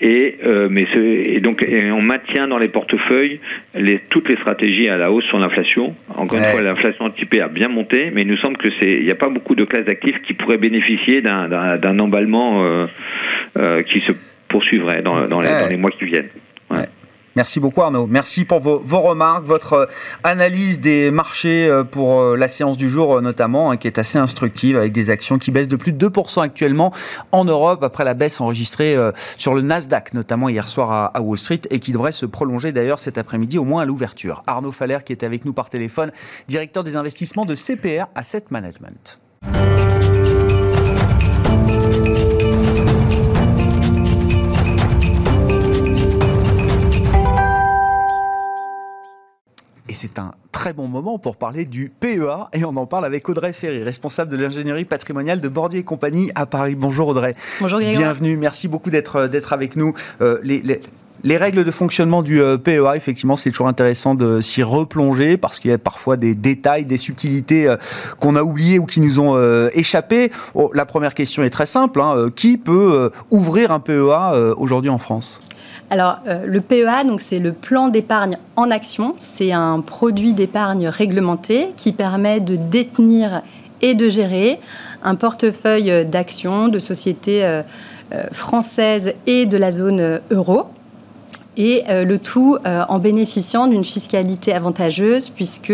et, 0.00 0.36
euh, 0.44 0.68
mais 0.70 0.86
ce, 0.94 0.98
et 0.98 1.40
donc 1.40 1.64
on 1.68 2.02
maintient 2.02 2.46
dans 2.46 2.58
les 2.58 2.68
portefeuilles 2.68 3.40
les, 3.74 3.98
toutes 4.10 4.28
les 4.28 4.36
stratégies 4.36 4.88
à 4.88 4.96
la 4.96 5.10
hausse 5.10 5.24
sur 5.24 5.38
l'inflation. 5.38 5.94
Encore 6.14 6.38
une 6.38 6.46
fois, 6.46 6.62
l'inflation 6.62 7.06
anticipée 7.06 7.40
a 7.40 7.48
bien 7.48 7.68
monté, 7.68 8.10
mais 8.12 8.22
il 8.22 8.28
nous 8.28 8.36
semble 8.38 8.56
que 8.58 8.68
c'est 8.80 8.94
il 8.94 9.04
n'y 9.04 9.10
a 9.10 9.16
pas 9.16 9.28
beaucoup 9.28 9.54
de 9.54 9.64
classes 9.64 9.86
d'actifs 9.86 10.20
qui 10.22 10.34
pourraient 10.34 10.58
bénéficier 10.58 11.20
d'un 11.20 11.98
emballement 11.98 12.64
euh, 12.64 12.86
euh, 13.58 13.82
qui 13.82 14.00
se 14.00 14.12
poursuivrait 14.48 15.02
dans, 15.02 15.26
dans, 15.26 15.40
les, 15.40 15.48
dans 15.48 15.68
les 15.68 15.76
mois 15.76 15.90
qui 15.90 16.04
viennent. 16.04 16.30
Merci 17.38 17.60
beaucoup 17.60 17.82
Arnaud. 17.82 18.08
Merci 18.08 18.44
pour 18.44 18.58
vos, 18.58 19.00
remarques, 19.00 19.44
votre 19.44 19.72
euh, 19.74 19.86
analyse 20.24 20.80
des 20.80 21.12
marchés 21.12 21.68
euh, 21.68 21.84
pour 21.84 22.20
euh, 22.20 22.36
la 22.36 22.48
séance 22.48 22.76
du 22.76 22.90
jour 22.90 23.22
notamment, 23.22 23.70
hein, 23.70 23.76
qui 23.76 23.86
est 23.86 24.00
assez 24.00 24.18
instructive 24.18 24.76
avec 24.76 24.90
des 24.90 25.08
actions 25.08 25.38
qui 25.38 25.52
baissent 25.52 25.68
de 25.68 25.76
plus 25.76 25.92
de 25.92 26.08
2% 26.08 26.42
actuellement 26.42 26.92
en 27.30 27.44
Europe 27.44 27.84
après 27.84 28.02
la 28.02 28.14
baisse 28.14 28.40
enregistrée 28.40 28.96
sur 29.36 29.54
le 29.54 29.62
Nasdaq, 29.62 30.14
notamment 30.14 30.48
hier 30.48 30.66
soir 30.66 31.12
à 31.14 31.20
Wall 31.20 31.38
Street 31.38 31.60
et 31.70 31.78
qui 31.78 31.92
devrait 31.92 32.10
se 32.10 32.26
prolonger 32.26 32.72
d'ailleurs 32.72 32.98
cet 32.98 33.18
après-midi 33.18 33.56
au 33.56 33.64
moins 33.64 33.82
à 33.82 33.84
l'ouverture. 33.84 34.42
Arnaud 34.48 34.72
Faller 34.72 34.98
qui 35.06 35.12
est 35.12 35.22
avec 35.22 35.44
nous 35.44 35.52
par 35.52 35.70
téléphone, 35.70 36.10
directeur 36.48 36.82
des 36.82 36.96
investissements 36.96 37.44
de 37.44 37.54
CPR 37.54 38.06
Asset 38.16 38.46
Management. 38.50 39.20
Et 49.88 49.94
c'est 49.94 50.18
un 50.18 50.32
très 50.52 50.74
bon 50.74 50.86
moment 50.86 51.18
pour 51.18 51.36
parler 51.36 51.64
du 51.64 51.88
PEA 51.88 52.48
et 52.52 52.64
on 52.64 52.76
en 52.76 52.84
parle 52.84 53.06
avec 53.06 53.26
Audrey 53.28 53.54
Ferry, 53.54 53.82
responsable 53.82 54.30
de 54.30 54.36
l'ingénierie 54.36 54.84
patrimoniale 54.84 55.40
de 55.40 55.48
Bordier 55.48 55.80
et 55.80 55.82
compagnie 55.82 56.30
à 56.34 56.44
Paris. 56.44 56.74
Bonjour 56.74 57.08
Audrey. 57.08 57.34
Bonjour 57.60 57.80
Grégoire. 57.80 58.02
Bienvenue, 58.02 58.36
merci 58.36 58.68
beaucoup 58.68 58.90
d'être 58.90 59.16
euh, 59.16 59.40
avec 59.50 59.76
nous. 59.76 59.94
Euh, 60.20 60.40
les, 60.42 60.62
les, 61.24 61.36
règles 61.38 61.64
de 61.64 61.70
fonctionnement 61.70 62.22
du 62.22 62.42
euh, 62.42 62.58
PEA, 62.58 62.96
effectivement, 62.96 63.34
c'est 63.34 63.50
toujours 63.50 63.68
intéressant 63.68 64.14
de 64.14 64.42
s'y 64.42 64.62
replonger 64.62 65.38
parce 65.38 65.58
qu'il 65.58 65.70
y 65.70 65.74
a 65.74 65.78
parfois 65.78 66.18
des 66.18 66.34
détails, 66.34 66.84
des 66.84 66.98
subtilités 66.98 67.74
qu'on 68.20 68.36
a 68.36 68.42
oubliées 68.42 68.78
ou 68.78 68.84
qui 68.84 69.00
nous 69.00 69.20
ont 69.20 69.38
échappé. 69.70 70.30
Oh, 70.54 70.70
la 70.74 70.84
première 70.84 71.14
question 71.14 71.42
est 71.42 71.50
très 71.50 71.66
simple. 71.66 72.02
Hein. 72.02 72.28
Qui 72.36 72.58
peut 72.58 73.10
ouvrir 73.30 73.70
un 73.72 73.80
PEA 73.80 74.54
aujourd'hui 74.58 74.90
en 74.90 74.98
France? 74.98 75.42
Alors, 75.90 76.18
euh, 76.26 76.44
le 76.44 76.60
PEA, 76.60 77.04
donc 77.06 77.20
c'est 77.20 77.38
le 77.38 77.52
plan 77.52 77.88
d'épargne 77.88 78.36
en 78.56 78.70
action. 78.70 79.14
C'est 79.18 79.52
un 79.52 79.80
produit 79.80 80.34
d'épargne 80.34 80.88
réglementé 80.88 81.68
qui 81.76 81.92
permet 81.92 82.40
de 82.40 82.56
détenir 82.56 83.42
et 83.80 83.94
de 83.94 84.10
gérer 84.10 84.60
un 85.02 85.14
portefeuille 85.14 86.04
d'actions 86.04 86.68
de 86.68 86.78
sociétés 86.78 87.44
euh, 87.44 87.62
euh, 88.12 88.24
françaises 88.32 89.14
et 89.26 89.46
de 89.46 89.56
la 89.56 89.70
zone 89.70 90.20
euro 90.30 90.66
et 91.58 91.82
euh, 91.90 92.04
le 92.04 92.18
tout 92.18 92.56
euh, 92.64 92.84
en 92.88 93.00
bénéficiant 93.00 93.66
d'une 93.66 93.84
fiscalité 93.84 94.54
avantageuse 94.54 95.28
puisque, 95.28 95.72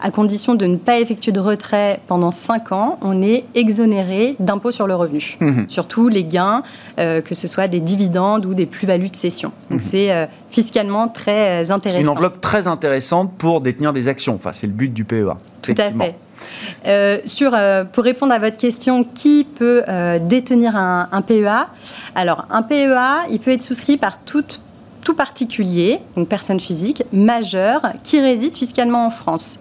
à 0.00 0.10
condition 0.10 0.56
de 0.56 0.66
ne 0.66 0.76
pas 0.76 0.98
effectuer 0.98 1.30
de 1.30 1.40
retrait 1.40 2.00
pendant 2.08 2.32
5 2.32 2.72
ans, 2.72 2.98
on 3.00 3.22
est 3.22 3.44
exonéré 3.54 4.34
d'impôt 4.40 4.72
sur 4.72 4.88
le 4.88 4.96
revenu, 4.96 5.38
mmh. 5.40 5.62
surtout 5.68 6.08
les 6.08 6.24
gains, 6.24 6.64
euh, 6.98 7.20
que 7.20 7.36
ce 7.36 7.46
soit 7.46 7.68
des 7.68 7.80
dividendes 7.80 8.44
ou 8.44 8.54
des 8.54 8.66
plus-values 8.66 9.08
de 9.08 9.16
cession. 9.16 9.52
Donc 9.70 9.80
mmh. 9.80 9.84
c'est 9.84 10.28
fiscalement 10.50 11.06
très 11.06 11.70
intéressant. 11.70 12.00
Une 12.00 12.08
enveloppe 12.08 12.40
très 12.40 12.66
intéressante 12.66 13.32
pour 13.38 13.60
détenir 13.60 13.92
des 13.92 14.08
actions, 14.08 14.34
enfin, 14.34 14.50
c'est 14.52 14.66
le 14.66 14.72
but 14.72 14.92
du 14.92 15.04
PEA. 15.04 15.36
Tout 15.62 15.74
à 15.78 15.90
fait. 16.84 17.28
sur, 17.28 17.56
pour 17.92 18.02
répondre 18.02 18.32
à 18.32 18.40
votre 18.40 18.56
question, 18.56 19.04
qui 19.04 19.44
peut 19.44 19.84
détenir 20.22 20.74
un, 20.74 21.08
un, 21.12 21.22
PEA 21.22 21.68
Alors, 22.16 22.46
un 22.50 22.62
PEA, 22.62 23.28
il 23.30 23.38
peut 23.38 23.52
être 23.52 23.62
souscrit 23.62 23.96
par 23.96 24.18
toute 24.18 24.60
particulier, 25.14 26.00
une 26.16 26.26
personne 26.26 26.60
physique 26.60 27.02
majeure, 27.12 27.92
qui 28.02 28.20
réside 28.20 28.56
fiscalement 28.56 29.06
en 29.06 29.10
France. 29.10 29.58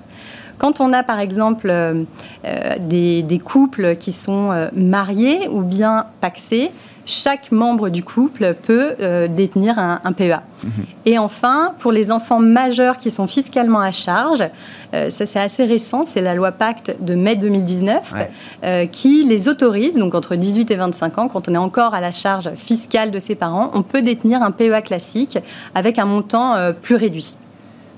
Quand 0.59 0.81
on 0.81 0.91
a 0.91 1.03
par 1.03 1.19
exemple 1.19 1.69
euh, 1.69 2.03
euh, 2.45 2.75
des, 2.81 3.41
couples 3.43 3.95
qui 3.95 4.11
sont 4.11 4.51
euh, 4.51 4.67
mariés 4.73 5.47
ou 5.47 5.61
bien 5.61 6.05
paxés, 6.19 6.71
chaque 7.09 7.51
membre 7.51 7.89
du 7.89 8.03
couple 8.03 8.53
peut 8.53 8.93
euh, 9.01 9.27
détenir 9.27 9.79
un, 9.79 10.13
PEA. 10.13 10.41
Mhm. 10.63 10.71
Et 11.05 11.17
enfin, 11.17 11.73
pour 11.79 11.91
les 11.91 12.11
enfants 12.11 12.39
majeurs 12.39 12.99
qui 12.99 13.09
sont 13.09 13.25
fiscalement 13.25 13.79
à 13.79 13.91
charge, 13.91 14.43
euh, 14.93 15.09
ça 15.09 15.25
c'est 15.25 15.39
assez 15.39 15.65
récent, 15.65 16.05
c'est 16.05 16.21
la 16.21 16.35
loi 16.35 16.51
Pacte 16.51 16.95
de 16.99 17.15
mai 17.15 17.35
2019 17.35 18.13
euh, 18.63 18.85
qui 18.85 19.23
les 19.23 19.49
autorise, 19.49 19.97
donc 19.97 20.13
entre 20.13 20.35
18 20.35 20.69
et 20.69 20.75
25 20.75 21.17
ans, 21.17 21.27
quand 21.29 21.49
on 21.49 21.53
est 21.53 21.57
encore 21.57 21.95
à 21.95 22.01
la 22.01 22.11
charge 22.11 22.51
fiscale 22.55 23.09
de 23.09 23.19
ses 23.19 23.35
parents, 23.35 23.71
on 23.73 23.81
peut 23.81 24.03
détenir 24.03 24.43
un 24.43 24.51
PEA 24.51 24.81
classique 24.83 25.39
avec 25.73 25.97
un 25.97 26.05
montant 26.05 26.55
plus 26.81 26.95
réduit. 26.95 27.35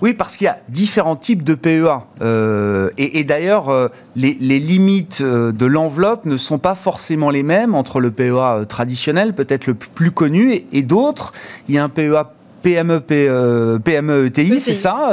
Oui, 0.02 0.16
parce 0.16 0.36
qu'il 0.36 0.46
y 0.46 0.48
a 0.48 0.58
différents 0.68 1.16
types 1.16 1.44
de 1.44 1.54
PEA. 1.54 2.08
Euh, 2.22 2.90
et, 2.98 3.24
d'ailleurs, 3.24 3.70
euh, 3.70 3.90
les, 4.16 4.34
limites 4.34 5.22
euh, 5.22 5.52
de 5.52 5.66
l'enveloppe 5.68 6.26
ne 6.26 6.38
sont 6.38 6.58
pas 6.58 6.74
forcément 6.74 7.30
les 7.30 7.44
mêmes 7.44 7.76
entre 7.76 8.00
le 8.00 8.10
PEA 8.10 8.66
traditionnel, 8.68 9.36
peut-être 9.36 9.68
le 9.68 9.76
plus 9.76 10.10
connu, 10.10 10.64
et, 10.72 10.82
d'autres. 10.82 11.34
Il 11.70 11.76
y 11.76 11.78
a 11.78 11.84
un 11.84 11.90
PEA 11.90 12.32
PME, 12.62 13.80
PME 13.80 14.26
ETI, 14.26 14.60
c'est 14.60 14.74
ça, 14.74 15.10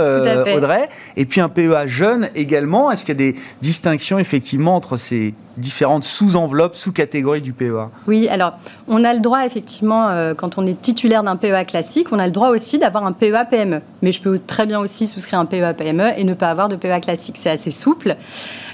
Audrey? 0.55 0.89
Et 1.17 1.27
puis 1.27 1.41
un 1.41 1.49
PEA 1.49 1.87
jeune 1.87 2.29
également. 2.35 2.91
Est-ce 2.91 3.05
qu'il 3.05 3.21
y 3.21 3.29
a 3.29 3.33
des 3.33 3.39
distinctions 3.61 4.19
effectivement 4.19 4.77
entre 4.77 4.97
ces 4.97 5.35
différentes 5.59 6.05
sous-enveloppes, 6.05 6.77
sous-catégories 6.77 7.41
du 7.41 7.53
PEA 7.53 7.91
Oui, 8.07 8.29
alors 8.29 8.55
on 8.87 9.05
a 9.05 9.13
le 9.13 9.21
droit 9.21 9.45
effectivement, 9.45 10.09
euh, 10.09 10.35
quand 10.35 10.57
on 10.57 10.67
est 10.67 10.81
titulaire 10.81 11.23
d'un 11.23 11.37
PEA 11.37 11.65
classique, 11.67 12.09
on 12.13 12.19
a 12.19 12.27
le 12.27 12.33
droit 12.33 12.49
aussi 12.49 12.79
d'avoir 12.79 13.05
un 13.05 13.13
PEA 13.13 13.45
PME. 13.51 13.81
Mais 14.03 14.13
je 14.13 14.23
peux 14.23 14.39
très 14.39 14.67
bien 14.67 14.81
aussi 14.81 15.07
souscrire 15.07 15.41
un 15.41 15.47
PEA 15.47 15.75
PME 15.77 16.13
et 16.17 16.25
ne 16.25 16.35
pas 16.35 16.51
avoir 16.51 16.69
de 16.69 16.77
PEA 16.77 17.01
classique. 17.01 17.37
C'est 17.39 17.51
assez 17.51 17.71
souple. 17.71 18.17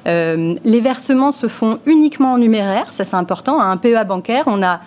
Euh, 0.07 0.55
les 0.65 0.81
versements 0.81 1.33
se 1.33 1.49
font 1.49 1.79
uniquement 1.87 2.35
en 2.35 2.39
numéraire, 2.39 2.93
ça 2.93 3.05
c'est 3.05 3.17
important. 3.17 3.61
À 3.61 3.67
un 3.67 3.77
PEA 3.77 4.05
bancaire, 4.05 4.45
on 4.47 4.63
a 4.63 4.81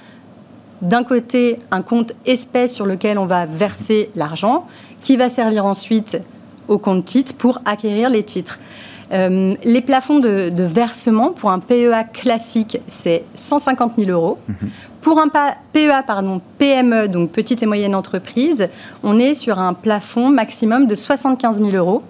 d'un 0.82 1.04
côté 1.04 1.60
un 1.72 1.82
compte 1.82 2.13
espèce 2.26 2.76
sur 2.76 2.86
lequel 2.86 3.18
on 3.18 3.26
va 3.26 3.46
verser 3.46 4.10
l'argent, 4.16 4.68
qui 5.02 5.16
va 5.16 5.30
servir 5.30 5.66
ensuite 5.66 6.22
au 6.68 6.78
compte 6.78 7.06
titre 7.06 7.36
pour 7.36 7.60
acquérir 7.66 8.10
les 8.10 8.24
titres. 8.24 8.60
Euh, 9.13 9.56
les 9.63 9.82
plafonds 9.82 10.20
de, 10.20 10.52
versement 10.63 11.32
pour 11.32 11.52
un 11.52 11.60
PEA 11.60 12.04
classique, 12.12 12.82
c'est 12.88 13.24
150 13.34 13.94
000 13.98 14.12
euros. 14.12 14.38
Mhm. 14.48 14.70
Pour 15.02 15.20
un 15.20 15.30
PEA 15.30 16.04
pardon, 16.06 16.42
PME, 16.58 17.08
donc 17.08 17.32
petite 17.32 17.63
et 17.63 17.66
moyenne 17.66 17.96
entreprise, 17.96 18.68
on 19.04 19.18
est 19.18 19.34
sur 19.34 19.60
un 19.60 19.74
plafond 19.74 20.30
maximum 20.30 20.88
de 20.88 20.96
75 20.96 21.62
000 21.62 21.70
euros 21.76 22.04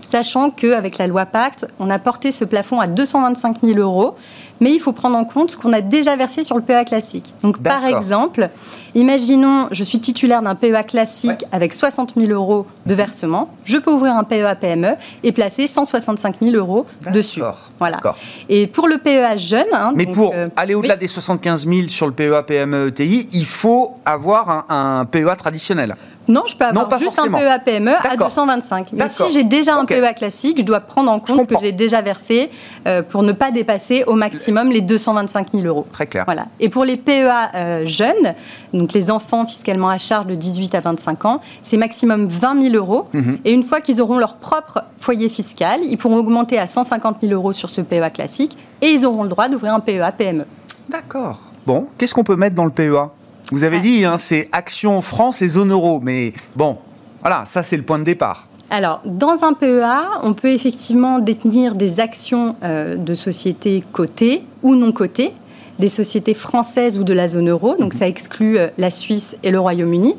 sachant 0.00 0.50
qu'avec 0.50 0.98
la 0.98 1.06
loi 1.06 1.26
Pacte, 1.26 1.66
on 1.78 1.90
a 1.90 1.98
porté 1.98 2.30
ce 2.30 2.44
plafond 2.44 2.80
à 2.80 2.86
225 2.86 3.58
000 3.62 3.78
euros, 3.78 4.16
mais 4.60 4.72
il 4.72 4.80
faut 4.80 4.92
prendre 4.92 5.16
en 5.16 5.24
compte 5.24 5.52
ce 5.52 5.56
qu'on 5.56 5.72
a 5.72 5.80
déjà 5.80 6.16
versé 6.16 6.44
sur 6.44 6.56
le 6.56 6.62
PEA 6.62 6.84
classique. 6.84 7.34
Donc, 7.42 7.62
par 7.62 7.84
exemple, 7.84 8.50
imaginons, 8.94 9.68
je 9.70 9.84
suis 9.84 10.00
titulaire 10.00 10.42
d'un 10.42 10.54
PEA 10.54 10.82
classique 10.86 11.44
avec 11.52 11.74
60 11.74 12.14
000 12.16 12.32
euros 12.32 12.66
de 12.86 12.94
versement, 12.94 13.50
je 13.64 13.76
peux 13.76 13.90
ouvrir 13.90 14.16
un 14.16 14.24
PEA 14.24 14.54
PME 14.60 14.94
et 15.22 15.32
placer 15.32 15.66
165 15.66 16.36
000 16.40 16.56
euros 16.56 16.86
dessus. 17.12 17.42
Voilà. 17.78 18.00
Et 18.48 18.66
pour 18.66 18.88
le 18.88 18.98
PEA 18.98 19.36
jeune... 19.36 19.66
Hein, 19.72 19.92
mais 19.94 20.06
pour 20.06 20.32
euh, 20.34 20.48
aller 20.56 20.74
au-delà 20.74 20.96
des 20.96 21.08
75 21.08 21.66
000 21.66 21.88
sur 21.88 22.06
le 22.06 22.12
PEA 22.12 22.42
PME 22.46 22.88
ETI, 22.88 23.28
il 23.32 23.44
faut 23.44 23.96
avoir 24.04 24.66
un 24.68 25.04
PEA 25.04 25.36
traditionnel. 25.36 25.94
Non, 26.28 26.42
je 26.46 26.54
peux 26.54 26.64
avoir 26.64 26.98
juste 26.98 27.18
un 27.18 27.30
PEA 27.30 27.58
PME 27.64 27.92
à 27.92 28.16
225. 28.16 28.88
Mais 28.92 29.08
si 29.08 29.32
j'ai 29.32 29.44
déjà 29.44 29.76
un 29.76 29.86
PEA 29.86 30.12
classique, 30.14 30.58
je 30.58 30.64
dois 30.64 30.80
prendre 30.80 31.10
en 31.10 31.18
compte 31.18 31.48
ce 31.48 31.54
que 31.54 31.60
j'ai 31.60 31.72
déjà 31.72 32.02
versé 32.02 32.50
euh, 32.86 33.02
pour 33.02 33.22
ne 33.22 33.32
pas 33.32 33.50
dépasser 33.50 34.04
au 34.06 34.14
maximum 34.14 34.47
les 34.70 34.80
225 34.80 35.48
000 35.52 35.66
euros. 35.66 35.86
Très 35.92 36.06
clair. 36.06 36.24
Voilà. 36.24 36.46
Et 36.60 36.68
pour 36.68 36.84
les 36.84 36.96
PEA 36.96 37.50
euh, 37.54 37.86
jeunes, 37.86 38.34
donc 38.72 38.92
les 38.92 39.10
enfants 39.10 39.46
fiscalement 39.46 39.88
à 39.88 39.98
charge 39.98 40.26
de 40.26 40.34
18 40.34 40.74
à 40.74 40.80
25 40.80 41.24
ans, 41.24 41.40
c'est 41.62 41.76
maximum 41.76 42.26
20 42.28 42.62
000 42.70 42.74
euros. 42.74 43.06
Mhm. 43.12 43.38
Et 43.44 43.52
une 43.52 43.62
fois 43.62 43.80
qu'ils 43.80 44.00
auront 44.00 44.18
leur 44.18 44.36
propre 44.36 44.84
foyer 44.98 45.28
fiscal, 45.28 45.80
ils 45.82 45.96
pourront 45.96 46.16
augmenter 46.16 46.58
à 46.58 46.66
150 46.66 47.18
000 47.22 47.32
euros 47.32 47.52
sur 47.52 47.70
ce 47.70 47.80
PEA 47.80 48.10
classique 48.10 48.56
et 48.80 48.88
ils 48.88 49.06
auront 49.06 49.22
le 49.22 49.28
droit 49.28 49.48
d'ouvrir 49.48 49.74
un 49.74 49.80
PEA 49.80 50.12
PME. 50.16 50.44
D'accord. 50.88 51.38
Bon, 51.66 51.86
qu'est-ce 51.98 52.14
qu'on 52.14 52.24
peut 52.24 52.36
mettre 52.36 52.54
dans 52.54 52.64
le 52.64 52.70
PEA 52.70 53.10
vous 53.50 53.64
avez 53.64 53.80
dit, 53.80 54.04
hein, 54.04 54.18
c'est 54.18 54.48
Action 54.52 55.00
France 55.00 55.40
et 55.40 55.48
zone 55.48 55.72
euro. 55.72 56.00
Mais 56.02 56.34
bon, 56.54 56.76
voilà, 57.20 57.44
ça 57.46 57.62
c'est 57.62 57.76
le 57.76 57.82
point 57.82 57.98
de 57.98 58.04
départ. 58.04 58.47
Alors, 58.70 59.00
dans 59.04 59.44
un 59.44 59.54
PEA, 59.54 60.20
on 60.22 60.34
peut 60.34 60.50
effectivement 60.50 61.20
détenir 61.20 61.74
des 61.74 62.00
actions 62.00 62.56
euh, 62.62 62.96
de 62.96 63.14
sociétés 63.14 63.82
cotées 63.92 64.42
ou 64.62 64.74
non 64.74 64.92
cotées. 64.92 65.32
des 65.78 65.88
sociétés 65.88 66.34
françaises 66.34 66.98
ou 66.98 67.04
de 67.04 67.14
la 67.14 67.28
zone 67.28 67.50
euro, 67.50 67.76
donc 67.76 67.94
ça 67.94 68.08
exclut 68.08 68.58
la 68.78 68.90
Suisse 68.90 69.38
et 69.44 69.52
le 69.52 69.60
Royaume-Uni. 69.60 70.16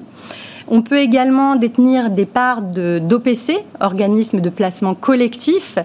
On 0.71 0.83
peut 0.83 0.99
également 0.99 1.55
détenir 1.55 2.11
des 2.11 2.25
parts 2.27 2.61
d'OPC, 2.61 3.57
organismes 3.79 4.39
de 4.39 4.49
placement 4.49 4.93
collectif, 4.93 5.79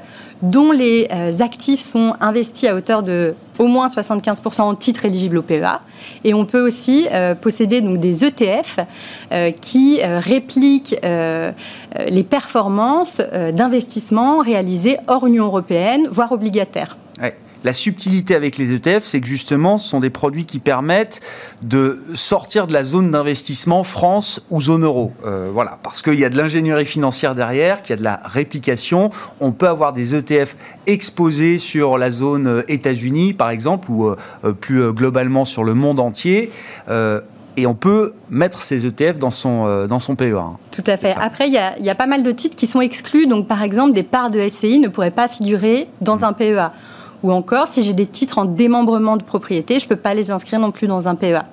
dont 0.44 0.72
les 0.72 1.08
euh, 1.12 1.32
actifs 1.40 1.80
sont 1.80 2.14
investis 2.20 2.68
à 2.68 2.74
hauteur 2.74 3.02
de 3.02 3.34
au 3.58 3.66
moins 3.66 3.86
75% 3.86 4.62
en 4.62 4.74
titres 4.74 5.04
éligibles 5.04 5.38
au 5.38 5.42
PEA. 5.42 5.80
Et 6.24 6.34
on 6.34 6.44
peut 6.44 6.64
aussi 6.64 7.06
euh, 7.12 7.36
posséder 7.36 7.80
des 7.80 8.24
ETF 8.24 8.80
euh, 9.30 9.52
qui 9.52 10.00
répliquent 10.02 10.96
les 11.02 12.22
performances 12.24 13.20
d'investissement 13.52 14.38
réalisés 14.38 14.98
hors 15.06 15.26
Union 15.26 15.44
européenne, 15.46 16.08
voire 16.10 16.32
obligataires. 16.32 16.96
La 17.64 17.72
subtilité 17.72 18.34
avec 18.34 18.58
les 18.58 18.74
ETF, 18.74 19.04
c'est 19.04 19.22
que 19.22 19.26
justement, 19.26 19.78
ce 19.78 19.88
sont 19.88 20.00
des 20.00 20.10
produits 20.10 20.44
qui 20.44 20.58
permettent 20.58 21.22
de 21.62 21.98
sortir 22.12 22.66
de 22.66 22.74
la 22.74 22.84
zone 22.84 23.10
d'investissement 23.10 23.84
France 23.84 24.42
ou 24.50 24.60
zone 24.60 24.84
euro. 24.84 25.12
Euh, 25.24 25.48
voilà, 25.50 25.78
parce 25.82 26.02
qu'il 26.02 26.18
y 26.20 26.26
a 26.26 26.28
de 26.28 26.36
l'ingénierie 26.36 26.84
financière 26.84 27.34
derrière, 27.34 27.80
qu'il 27.80 27.94
y 27.94 27.94
a 27.94 27.98
de 27.98 28.04
la 28.04 28.20
réplication. 28.22 29.10
On 29.40 29.52
peut 29.52 29.66
avoir 29.66 29.94
des 29.94 30.14
ETF 30.14 30.56
exposés 30.86 31.56
sur 31.56 31.96
la 31.96 32.10
zone 32.10 32.46
euh, 32.46 32.62
États-Unis, 32.68 33.32
par 33.32 33.48
exemple, 33.48 33.90
ou 33.90 34.08
euh, 34.08 34.52
plus 34.52 34.92
globalement 34.92 35.46
sur 35.46 35.64
le 35.64 35.72
monde 35.72 36.00
entier 36.00 36.50
et 37.56 37.66
on 37.66 37.74
peut 37.74 38.14
mettre 38.30 38.62
ces 38.62 38.84
ETF 38.84 39.20
dans 39.20 39.30
son, 39.30 39.86
dans 39.86 40.00
son 40.00 40.16
PEA. 40.16 40.56
Tout 40.72 40.82
à 40.88 40.96
fait. 40.96 41.14
Après, 41.16 41.46
il 41.46 41.52
y, 41.52 41.84
y, 41.84 41.90
a 41.90 41.94
pas 41.94 42.08
mal 42.08 42.24
de 42.24 42.32
titres 42.32 42.56
qui 42.56 42.66
sont 42.66 42.80
exclus. 42.80 43.28
Donc, 43.28 43.46
par 43.46 43.62
exemple, 43.62 43.92
des 43.92 44.02
parts 44.02 44.30
de 44.30 44.48
SCI 44.48 44.80
ne 44.80 44.88
pourraient 44.88 45.12
pas 45.12 45.28
figurer 45.28 45.88
dans 46.00 46.16
mmh. 46.16 46.24
un 46.24 46.32
PEA. 46.32 46.72
Ou 47.24 47.32
encore, 47.32 47.68
si 47.68 47.82
j'ai 47.82 47.94
des 47.94 48.04
titres 48.04 48.36
en 48.36 48.44
démembrement 48.44 49.16
de 49.16 49.22
propriété, 49.22 49.78
je 49.78 49.86
ne 49.86 49.88
peux 49.88 49.96
pas 49.96 50.12
les 50.12 50.30
inscrire 50.30 50.60
non 50.60 50.70
plus 50.70 50.86
dans 50.86 51.08
un 51.08 51.14
PEA. 51.14 51.46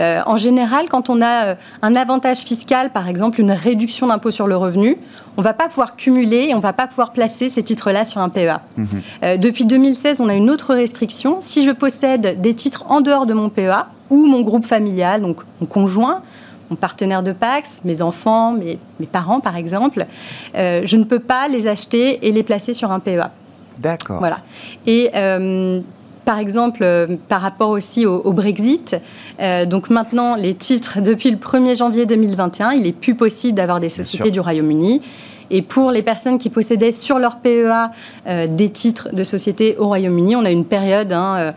Euh, 0.00 0.20
en 0.26 0.36
général, 0.36 0.88
quand 0.88 1.08
on 1.08 1.22
a 1.22 1.44
euh, 1.46 1.54
un 1.82 1.94
avantage 1.94 2.38
fiscal, 2.38 2.90
par 2.90 3.08
exemple 3.08 3.40
une 3.40 3.52
réduction 3.52 4.08
d'impôt 4.08 4.32
sur 4.32 4.48
le 4.48 4.56
revenu, 4.56 4.98
on 5.36 5.40
ne 5.40 5.44
va 5.44 5.54
pas 5.54 5.68
pouvoir 5.68 5.94
cumuler 5.94 6.48
et 6.48 6.54
on 6.54 6.56
ne 6.56 6.62
va 6.62 6.72
pas 6.72 6.88
pouvoir 6.88 7.12
placer 7.12 7.48
ces 7.48 7.62
titres-là 7.62 8.04
sur 8.04 8.20
un 8.20 8.28
PEA. 8.28 8.60
Mhm. 8.76 8.88
Euh, 9.22 9.36
depuis 9.36 9.64
2016, 9.64 10.20
on 10.20 10.28
a 10.28 10.34
une 10.34 10.50
autre 10.50 10.74
restriction. 10.74 11.36
Si 11.38 11.64
je 11.64 11.70
possède 11.70 12.40
des 12.40 12.54
titres 12.54 12.84
en 12.88 13.00
dehors 13.00 13.26
de 13.26 13.34
mon 13.34 13.50
PEA 13.50 13.86
ou 14.10 14.26
mon 14.26 14.40
groupe 14.40 14.66
familial, 14.66 15.22
donc 15.22 15.36
mon 15.60 15.68
conjoint, 15.68 16.22
mon 16.70 16.76
partenaire 16.76 17.22
de 17.22 17.30
Pax, 17.30 17.82
mes 17.84 18.02
enfants, 18.02 18.50
mes, 18.50 18.80
mes 18.98 19.06
parents 19.06 19.38
par 19.38 19.56
exemple, 19.56 20.06
je 20.54 20.96
ne 20.96 21.04
peux 21.04 21.20
pas 21.20 21.46
les 21.46 21.68
acheter 21.68 22.26
et 22.26 22.32
les 22.32 22.42
placer 22.42 22.72
sur 22.72 22.90
un 22.90 22.98
PEA. 22.98 23.30
D'accord. 23.80 24.18
Voilà. 24.18 24.38
Et 24.86 25.10
euh, 25.14 25.80
par 26.24 26.38
exemple, 26.38 26.80
euh, 26.82 27.16
par 27.28 27.40
rapport 27.40 27.70
aussi 27.70 28.06
au, 28.06 28.32
Brexit, 28.32 28.96
euh, 29.40 29.66
donc 29.66 29.90
maintenant, 29.90 30.36
les 30.36 30.54
titres, 30.54 31.00
depuis 31.00 31.30
le 31.30 31.36
1er 31.36 31.76
janvier 31.76 32.06
2021, 32.06 32.72
il 32.72 32.86
est 32.86 32.92
plus 32.92 33.14
possible 33.14 33.54
d'avoir 33.54 33.80
des 33.80 33.88
sociétés 33.88 34.30
du 34.30 34.40
Royaume-Uni. 34.40 35.02
Et 35.50 35.60
pour 35.60 35.90
les 35.90 36.00
personnes 36.02 36.38
qui 36.38 36.48
possédaient 36.48 36.90
sur 36.90 37.18
leur 37.18 37.36
PEA 37.36 37.90
des 38.48 38.70
titres 38.70 39.14
de 39.14 39.22
société 39.24 39.76
au 39.78 39.88
Royaume-Uni, 39.88 40.34
on 40.36 40.44
a 40.46 40.50
une 40.50 40.64
période 40.64 41.12
hein, 41.12 41.52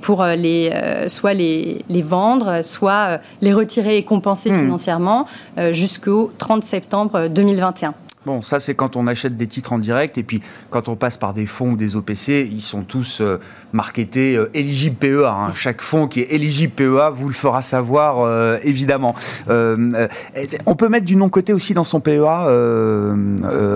pour 0.00 0.24
les, 0.24 0.70
soit 1.08 1.34
les, 1.34 1.80
les, 1.88 2.02
vendre, 2.02 2.64
soit 2.64 3.18
les 3.40 3.52
retirer 3.52 3.96
et 3.96 4.04
compenser 4.04 4.52
hmm. 4.52 4.60
financièrement 4.60 5.26
jusqu'au 5.72 6.30
30 6.38 6.62
septembre 6.62 7.26
2021. 7.26 7.94
Bon, 8.24 8.40
ça 8.40 8.60
c'est 8.60 8.76
quand 8.76 8.94
on 8.94 9.08
achète 9.08 9.36
des 9.36 9.48
titres 9.48 9.72
en 9.72 9.80
direct 9.80 10.16
et 10.16 10.22
puis 10.22 10.40
quand 10.70 10.88
on 10.88 10.94
passe 10.94 11.16
par 11.16 11.34
des 11.34 11.46
fonds 11.46 11.72
ou 11.72 11.76
des 11.76 11.96
OPC, 11.96 12.48
ils 12.50 12.62
sont 12.62 12.82
tous 12.82 13.20
euh, 13.20 13.40
marketés 13.72 14.36
euh, 14.36 14.48
éligibles 14.54 14.94
PEA. 14.94 15.26
Hein. 15.26 15.52
Chaque 15.56 15.82
fonds 15.82 16.06
qui 16.06 16.20
est 16.20 16.32
éligible 16.32 16.72
PEA 16.72 17.10
vous 17.12 17.26
le 17.26 17.34
fera 17.34 17.62
savoir 17.62 18.20
euh, 18.20 18.58
évidemment. 18.62 19.16
on 19.48 20.74
peut 20.76 20.88
mettre 20.88 21.06
du 21.06 21.16
non-côté 21.16 21.52
aussi 21.52 21.74
dans 21.74 21.84
son 21.84 22.00
PEA, 22.00 22.46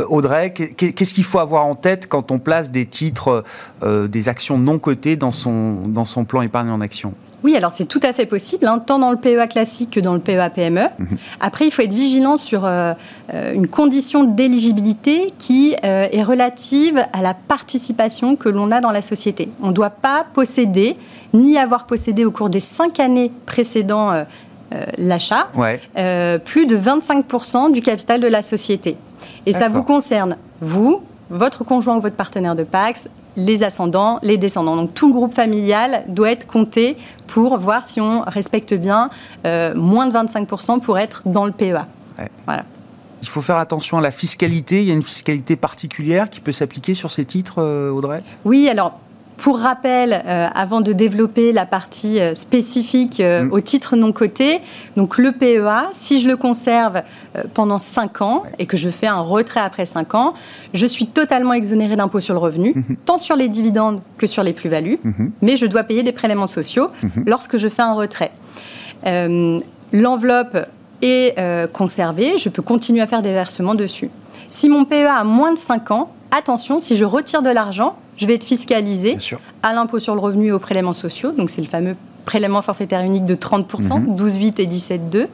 Audrey. 0.08 0.52
Qu'est-ce 0.52 1.14
qu'il 1.14 1.24
faut 1.24 1.40
avoir 1.40 1.64
en 1.64 1.74
tête 1.74 2.06
quand 2.06 2.30
on 2.30 2.38
place 2.38 2.70
des 2.70 2.86
titres, 2.86 3.42
des 3.84 4.28
actions 4.28 4.58
non 4.58 4.78
cotées 4.78 5.16
dans 5.16 5.30
son, 5.32 5.82
dans 5.86 6.04
son 6.04 6.24
plan 6.24 6.42
épargne 6.42 6.70
en 6.70 6.80
action 6.80 7.12
oui, 7.46 7.54
alors 7.56 7.70
c'est 7.70 7.84
tout 7.84 8.00
à 8.02 8.12
fait 8.12 8.26
possible, 8.26 8.66
hein, 8.66 8.80
tant 8.84 8.98
dans 8.98 9.12
le 9.12 9.18
PEA 9.18 9.46
classique 9.46 9.90
que 9.90 10.00
dans 10.00 10.14
le 10.14 10.18
PEA 10.18 10.50
PME. 10.52 10.88
Mhm. 10.98 11.06
Après, 11.38 11.64
il 11.64 11.70
faut 11.70 11.82
être 11.82 11.94
vigilant 11.94 12.36
sur 12.36 12.64
euh, 12.64 12.92
euh, 13.32 13.52
une 13.54 13.68
condition 13.68 14.24
d'éligibilité 14.24 15.28
qui 15.38 15.76
euh, 15.84 16.08
est 16.10 16.24
relative 16.24 17.00
à 17.12 17.22
la 17.22 17.34
participation 17.34 18.34
que 18.34 18.48
l'on 18.48 18.72
a 18.72 18.80
dans 18.80 18.90
la 18.90 19.00
société. 19.00 19.48
On 19.62 19.68
ne 19.68 19.72
doit 19.72 19.90
pas 19.90 20.26
posséder, 20.32 20.96
ni 21.34 21.56
avoir 21.56 21.86
possédé 21.86 22.24
au 22.24 22.32
cours 22.32 22.50
des 22.50 22.58
cinq 22.58 22.98
années 22.98 23.30
précédant 23.46 24.24
l'achat, 24.98 25.46
plus 26.44 26.66
de 26.66 26.76
25% 26.76 27.70
du 27.70 27.80
capital 27.80 28.20
de 28.20 28.26
la 28.26 28.42
société. 28.42 28.96
Et 29.46 29.52
ça 29.52 29.68
vous 29.68 29.84
concerne, 29.84 30.36
vous, 30.60 31.00
votre 31.30 31.62
conjoint 31.62 31.96
ou 31.96 32.00
votre 32.00 32.16
partenaire 32.16 32.56
de 32.56 32.64
Pax, 32.64 33.08
les 33.36 33.62
ascendants, 33.62 34.18
les 34.22 34.38
descendants. 34.38 34.76
Donc 34.76 34.94
tout 34.94 35.08
le 35.08 35.14
groupe 35.14 35.34
familial 35.34 36.04
doit 36.08 36.30
être 36.30 36.46
compté 36.46 36.96
pour 37.26 37.58
voir 37.58 37.84
si 37.84 38.00
on 38.00 38.22
respecte 38.22 38.74
bien 38.74 39.10
euh, 39.44 39.74
moins 39.74 40.06
de 40.06 40.12
25% 40.12 40.80
pour 40.80 40.98
être 40.98 41.22
dans 41.26 41.44
le 41.44 41.52
PEA. 41.52 41.86
Voilà. 42.46 42.64
Il 43.22 43.28
faut 43.28 43.40
faire 43.40 43.56
attention 43.56 43.98
à 43.98 44.00
la 44.00 44.10
fiscalité. 44.10 44.82
Il 44.82 44.88
y 44.88 44.90
a 44.90 44.94
une 44.94 45.02
fiscalité 45.02 45.56
particulière 45.56 46.30
qui 46.30 46.40
peut 46.40 46.52
s'appliquer 46.52 46.94
sur 46.94 47.10
ces 47.10 47.24
titres, 47.24 47.58
euh, 47.58 47.90
Audrey? 47.90 48.22
Oui, 48.44 48.68
alors 48.68 48.98
pour 49.36 49.58
rappel, 49.58 50.12
euh, 50.12 50.48
avant 50.54 50.80
de 50.80 50.92
développer 50.92 51.52
la 51.52 51.66
partie 51.66 52.20
euh, 52.20 52.34
spécifique 52.34 53.20
euh, 53.20 53.44
mm. 53.44 53.52
au 53.52 53.60
titre 53.60 53.96
non 53.96 54.12
coté, 54.12 54.60
donc 54.96 55.18
le 55.18 55.32
PEA, 55.32 55.90
si 55.90 56.20
je 56.20 56.28
le 56.28 56.36
conserve 56.36 57.02
pendant 57.52 57.78
5 57.78 58.22
ans 58.22 58.44
et 58.58 58.66
que 58.66 58.76
je 58.76 58.88
fais 58.88 59.06
un 59.06 59.20
retrait 59.20 59.60
après 59.60 59.84
5 59.84 60.14
ans, 60.14 60.34
je 60.72 60.86
suis 60.86 61.06
totalement 61.06 61.52
exonéré 61.52 61.96
d'impôt 61.96 62.20
sur 62.20 62.34
le 62.34 62.40
revenu, 62.40 62.72
mm-hmm. 62.72 62.96
tant 63.04 63.18
sur 63.18 63.36
les 63.36 63.48
dividendes 63.48 64.00
que 64.16 64.26
sur 64.26 64.42
les 64.42 64.52
plus-values, 64.52 64.98
mm-hmm. 65.04 65.30
mais 65.42 65.56
je 65.56 65.66
dois 65.66 65.82
payer 65.82 66.02
des 66.02 66.12
prélèvements 66.12 66.46
sociaux 66.46 66.90
lorsque 67.26 67.58
je 67.58 67.68
fais 67.68 67.82
un 67.82 67.92
retrait. 67.92 68.32
L'enveloppe 69.92 70.58
est 71.02 71.36
conservée, 71.72 72.38
je 72.38 72.48
peux 72.48 72.62
continuer 72.62 73.02
à 73.02 73.06
faire 73.06 73.22
des 73.22 73.32
versements 73.32 73.74
dessus. 73.74 74.08
Si 74.48 74.68
mon 74.68 74.84
PEA 74.84 75.10
a 75.10 75.24
moins 75.24 75.52
de 75.52 75.58
5 75.58 75.90
ans, 75.90 76.10
attention, 76.30 76.80
si 76.80 76.96
je 76.96 77.04
retire 77.04 77.42
de 77.42 77.50
l'argent, 77.50 77.96
je 78.16 78.26
vais 78.26 78.34
être 78.34 78.44
fiscalisé 78.44 79.18
à 79.62 79.72
l'impôt 79.72 79.98
sur 79.98 80.14
le 80.14 80.20
revenu 80.20 80.48
et 80.48 80.52
aux 80.52 80.58
prélèvements 80.58 80.92
sociaux. 80.92 81.32
Donc, 81.32 81.50
c'est 81.50 81.60
le 81.60 81.66
fameux 81.66 81.96
prélèvement 82.26 82.60
forfaitaire 82.60 83.02
unique 83.02 83.24
de 83.24 83.34
30%, 83.34 84.16
12,8 84.16 84.60
et 84.60 84.66
17,2. 84.66 85.28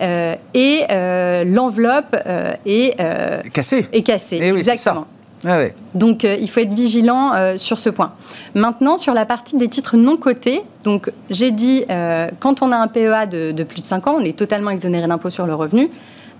Euh, 0.00 0.34
et 0.54 0.84
euh, 0.90 1.44
l'enveloppe 1.44 2.16
euh, 2.26 2.52
est 2.64 2.96
cassée. 3.52 3.86
Est 3.92 4.02
cassée, 4.02 4.38
eh 4.40 4.48
exactement. 4.48 5.06
Ah 5.46 5.60
donc 5.94 6.24
il 6.24 6.50
faut 6.50 6.58
être 6.58 6.74
vigilant 6.74 7.32
sur 7.56 7.78
ce 7.78 7.90
point. 7.90 8.12
Maintenant, 8.56 8.96
sur 8.96 9.14
la 9.14 9.24
partie 9.24 9.56
des 9.56 9.68
titres 9.68 9.96
non 9.96 10.16
cotés, 10.16 10.62
donc 10.82 11.12
j'ai 11.30 11.52
dit, 11.52 11.84
quand 12.40 12.60
on 12.60 12.72
a 12.72 12.76
un 12.76 12.88
PEA 12.88 13.26
de, 13.30 13.62
plus 13.62 13.80
de 13.80 13.86
5 13.86 14.08
ans, 14.08 14.16
on 14.18 14.24
est 14.24 14.36
totalement 14.36 14.70
exonéré 14.70 15.06
d'impôt 15.06 15.30
sur 15.30 15.46
le 15.46 15.54
revenu. 15.54 15.90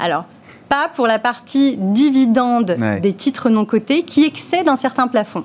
Alors, 0.01 0.25
pas 0.69 0.91
pour 0.93 1.07
la 1.07 1.21
partie 1.21 1.77
dividende 1.79 2.75
des 3.01 3.13
titres 3.13 3.51
non 3.51 3.65
cotés 3.65 4.03
qui 4.03 4.25
excède 4.25 4.69
un 4.69 4.75
certain 4.75 5.07
plafond. 5.07 5.45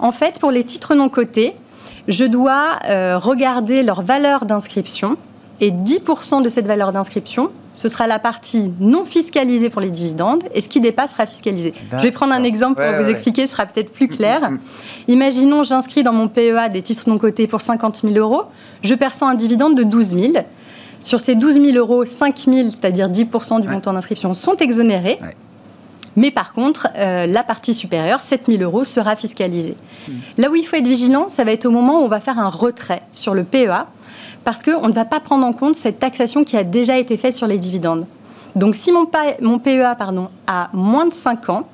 En 0.00 0.12
fait, 0.12 0.40
pour 0.40 0.50
les 0.50 0.64
titres 0.64 0.94
non 0.94 1.08
cotés, 1.08 1.54
je 2.08 2.24
dois 2.24 2.78
euh, 2.88 3.18
regarder 3.18 3.82
leur 3.82 4.00
valeur 4.00 4.46
d'inscription 4.46 5.16
et 5.60 5.70
10% 5.70 6.42
de 6.42 6.48
cette 6.48 6.66
valeur 6.66 6.90
d'inscription, 6.90 7.50
ce 7.74 7.88
sera 7.88 8.06
la 8.06 8.18
partie 8.18 8.72
non 8.80 9.04
fiscalisée 9.04 9.68
pour 9.68 9.82
les 9.82 9.90
dividendes 9.90 10.42
et 10.54 10.62
ce 10.62 10.70
qui 10.70 10.80
dépasse 10.80 11.12
sera 11.12 11.26
fiscalisé. 11.26 11.74
Je 11.92 11.98
vais 11.98 12.10
prendre 12.10 12.32
un 12.32 12.42
exemple 12.42 12.82
pour 12.82 13.02
vous 13.02 13.10
expliquer, 13.10 13.46
ce 13.46 13.52
sera 13.52 13.66
peut-être 13.66 13.92
plus 13.92 14.08
clair. 14.08 14.50
Imaginons, 15.08 15.64
j'inscris 15.64 16.02
dans 16.02 16.14
mon 16.14 16.28
PEA 16.28 16.70
des 16.72 16.80
titres 16.80 17.08
non 17.08 17.18
cotés 17.18 17.46
pour 17.46 17.60
50 17.60 17.96
000 18.02 18.14
euros, 18.14 18.44
je 18.82 18.94
perçois 18.94 19.28
un 19.28 19.34
dividende 19.34 19.76
de 19.76 19.82
12 19.82 20.06
000. 20.18 20.32
Sur 21.02 21.20
ces 21.20 21.34
12 21.34 21.60
000 21.60 21.76
euros, 21.76 22.06
5 22.06 22.38
000, 22.38 22.70
c'est-à-dire 22.70 23.08
10% 23.08 23.60
du 23.60 23.68
montant 23.68 23.92
d'inscription, 23.92 24.32
sont 24.32 24.56
exonérés. 24.56 25.18
Mais 26.20 26.30
par 26.30 26.52
contre, 26.52 26.88
euh, 26.98 27.24
la 27.24 27.42
partie 27.42 27.72
supérieure, 27.72 28.20
7 28.20 28.44
000 28.48 28.62
euros, 28.62 28.84
sera 28.84 29.16
fiscalisée. 29.16 29.74
Là 30.36 30.50
où 30.50 30.54
il 30.54 30.66
faut 30.66 30.76
être 30.76 30.86
vigilant, 30.86 31.30
ça 31.30 31.44
va 31.44 31.52
être 31.52 31.64
au 31.64 31.70
moment 31.70 32.02
où 32.02 32.04
on 32.04 32.08
va 32.08 32.20
faire 32.20 32.38
un 32.38 32.50
retrait 32.50 33.00
sur 33.14 33.32
le 33.32 33.42
PEA, 33.42 33.86
parce 34.44 34.62
qu'on 34.62 34.86
ne 34.86 34.92
va 34.92 35.06
pas 35.06 35.18
prendre 35.20 35.46
en 35.46 35.54
compte 35.54 35.76
cette 35.76 35.98
taxation 35.98 36.44
qui 36.44 36.58
a 36.58 36.62
déjà 36.62 36.98
été 36.98 37.16
faite 37.16 37.34
sur 37.34 37.46
les 37.46 37.58
dividendes. 37.58 38.04
Donc 38.54 38.76
si 38.76 38.92
mon, 38.92 39.06
PEA 39.06 39.94
pardon, 39.96 40.28
a 40.46 40.68
moins 40.74 41.06
de 41.06 41.14
5 41.14 41.48
ans, 41.48 41.66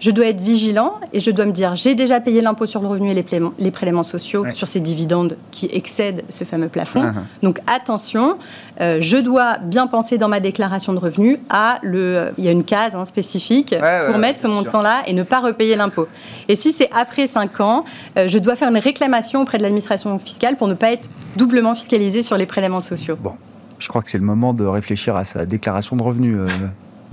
je 0.00 0.10
dois 0.10 0.26
être 0.26 0.40
vigilant 0.40 0.94
et 1.12 1.20
je 1.20 1.30
dois 1.30 1.46
me 1.46 1.52
dire 1.52 1.76
j'ai 1.76 1.94
déjà 1.94 2.20
payé 2.20 2.40
l'impôt 2.40 2.66
sur 2.66 2.80
le 2.80 2.88
revenu 2.88 3.10
et 3.10 3.14
les, 3.14 3.24
les 3.58 3.70
prélèvements 3.70 4.02
sociaux 4.02 4.44
sur 4.52 4.68
ces 4.68 4.80
dividendes 4.80 5.36
qui 5.50 5.68
excèdent 5.72 6.24
ce 6.28 6.44
fameux 6.44 6.68
plafond. 6.68 7.02
Uh-huh. 7.02 7.14
Donc 7.42 7.60
attention, 7.66 8.38
euh, 8.80 8.98
je 9.00 9.16
dois 9.16 9.58
bien 9.58 9.86
penser 9.86 10.18
dans 10.18 10.28
ma 10.28 10.40
déclaration 10.40 10.92
de 10.92 10.98
revenus 10.98 11.38
à 11.50 11.78
le. 11.82 12.32
Il 12.38 12.44
y 12.44 12.48
a 12.48 12.50
une 12.50 12.64
case 12.64 12.94
hein, 12.94 13.04
spécifique 13.04 13.74
pour 14.06 14.18
mettre 14.18 14.40
ce 14.40 14.46
montant-là 14.46 15.02
et 15.06 15.12
ne 15.12 15.22
pas 15.22 15.40
repayer 15.40 15.76
l'impôt. 15.76 16.08
Et 16.48 16.56
si 16.56 16.72
c'est 16.72 16.90
après 16.92 17.26
5 17.26 17.60
ans, 17.60 17.84
euh, 18.16 18.28
je 18.28 18.38
dois 18.38 18.56
faire 18.56 18.68
une 18.68 18.78
réclamation 18.78 19.42
auprès 19.42 19.58
de 19.58 19.62
l'administration 19.62 20.18
fiscale 20.18 20.56
pour 20.56 20.68
ne 20.68 20.74
pas 20.74 20.92
être 20.92 21.08
doublement 21.36 21.74
fiscalisé 21.74 22.22
sur 22.22 22.36
les 22.36 22.46
prélèvements 22.46 22.80
sociaux. 22.80 23.16
Bon, 23.20 23.34
je 23.78 23.88
crois 23.88 24.02
que 24.02 24.10
c'est 24.10 24.18
le 24.18 24.24
moment 24.24 24.54
de 24.54 24.64
réfléchir 24.64 25.16
à 25.16 25.24
sa 25.24 25.46
déclaration 25.46 25.96
de 25.96 26.02
revenus. 26.02 26.36
Euh, 26.38 26.48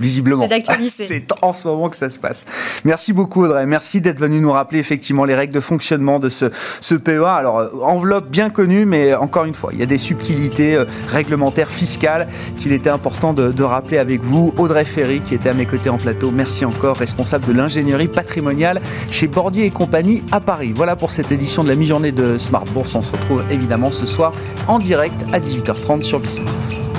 visiblement. 0.00 0.48
C'est 0.84 1.26
en 1.42 1.52
ce 1.52 1.66
moment 1.66 1.88
que 1.88 1.96
ça 1.96 2.10
se 2.10 2.18
passe. 2.18 2.44
Merci 2.84 3.12
beaucoup 3.12 3.44
Audrey. 3.44 3.66
Merci 3.66 4.00
d'être 4.00 4.20
venu 4.20 4.40
nous 4.40 4.52
rappeler 4.52 4.78
effectivement 4.78 5.24
les 5.24 5.34
règles 5.34 5.54
de 5.54 5.60
fonctionnement 5.60 6.18
de 6.18 6.28
ce, 6.28 6.46
ce 6.80 6.94
PEA. 6.94 7.24
Alors, 7.24 7.58
euh, 7.58 7.68
enveloppe 7.82 8.28
bien 8.28 8.50
connue, 8.50 8.86
mais 8.86 9.14
encore 9.14 9.44
une 9.44 9.54
fois, 9.54 9.70
il 9.72 9.80
y 9.80 9.82
a 9.82 9.86
des 9.86 9.98
subtilités 9.98 10.74
euh, 10.74 10.84
réglementaires, 11.08 11.70
fiscales 11.70 12.28
qu'il 12.58 12.72
était 12.72 12.90
important 12.90 13.32
de, 13.32 13.52
de, 13.52 13.62
rappeler 13.62 13.98
avec 13.98 14.22
vous. 14.22 14.52
Audrey 14.58 14.84
Ferry, 14.84 15.20
qui 15.20 15.34
était 15.34 15.48
à 15.48 15.54
mes 15.54 15.66
côtés 15.66 15.90
en 15.90 15.98
plateau. 15.98 16.30
Merci 16.30 16.64
encore, 16.64 16.96
responsable 16.96 17.46
de 17.46 17.52
l'ingénierie 17.52 18.08
patrimoniale 18.08 18.80
chez 19.10 19.26
Bordier 19.26 19.66
et 19.66 19.70
compagnie 19.70 20.22
à 20.32 20.40
Paris. 20.40 20.72
Voilà 20.74 20.96
pour 20.96 21.10
cette 21.10 21.32
édition 21.32 21.64
de 21.64 21.68
la 21.68 21.74
mi-journée 21.74 22.12
de 22.12 22.38
Smart 22.38 22.64
Bourse. 22.64 22.94
On 22.94 23.02
se 23.02 23.12
retrouve 23.12 23.44
évidemment 23.50 23.90
ce 23.90 24.06
soir 24.06 24.32
en 24.68 24.78
direct 24.78 25.24
à 25.32 25.40
18h30 25.40 26.02
sur 26.02 26.20
Bismart. 26.20 26.93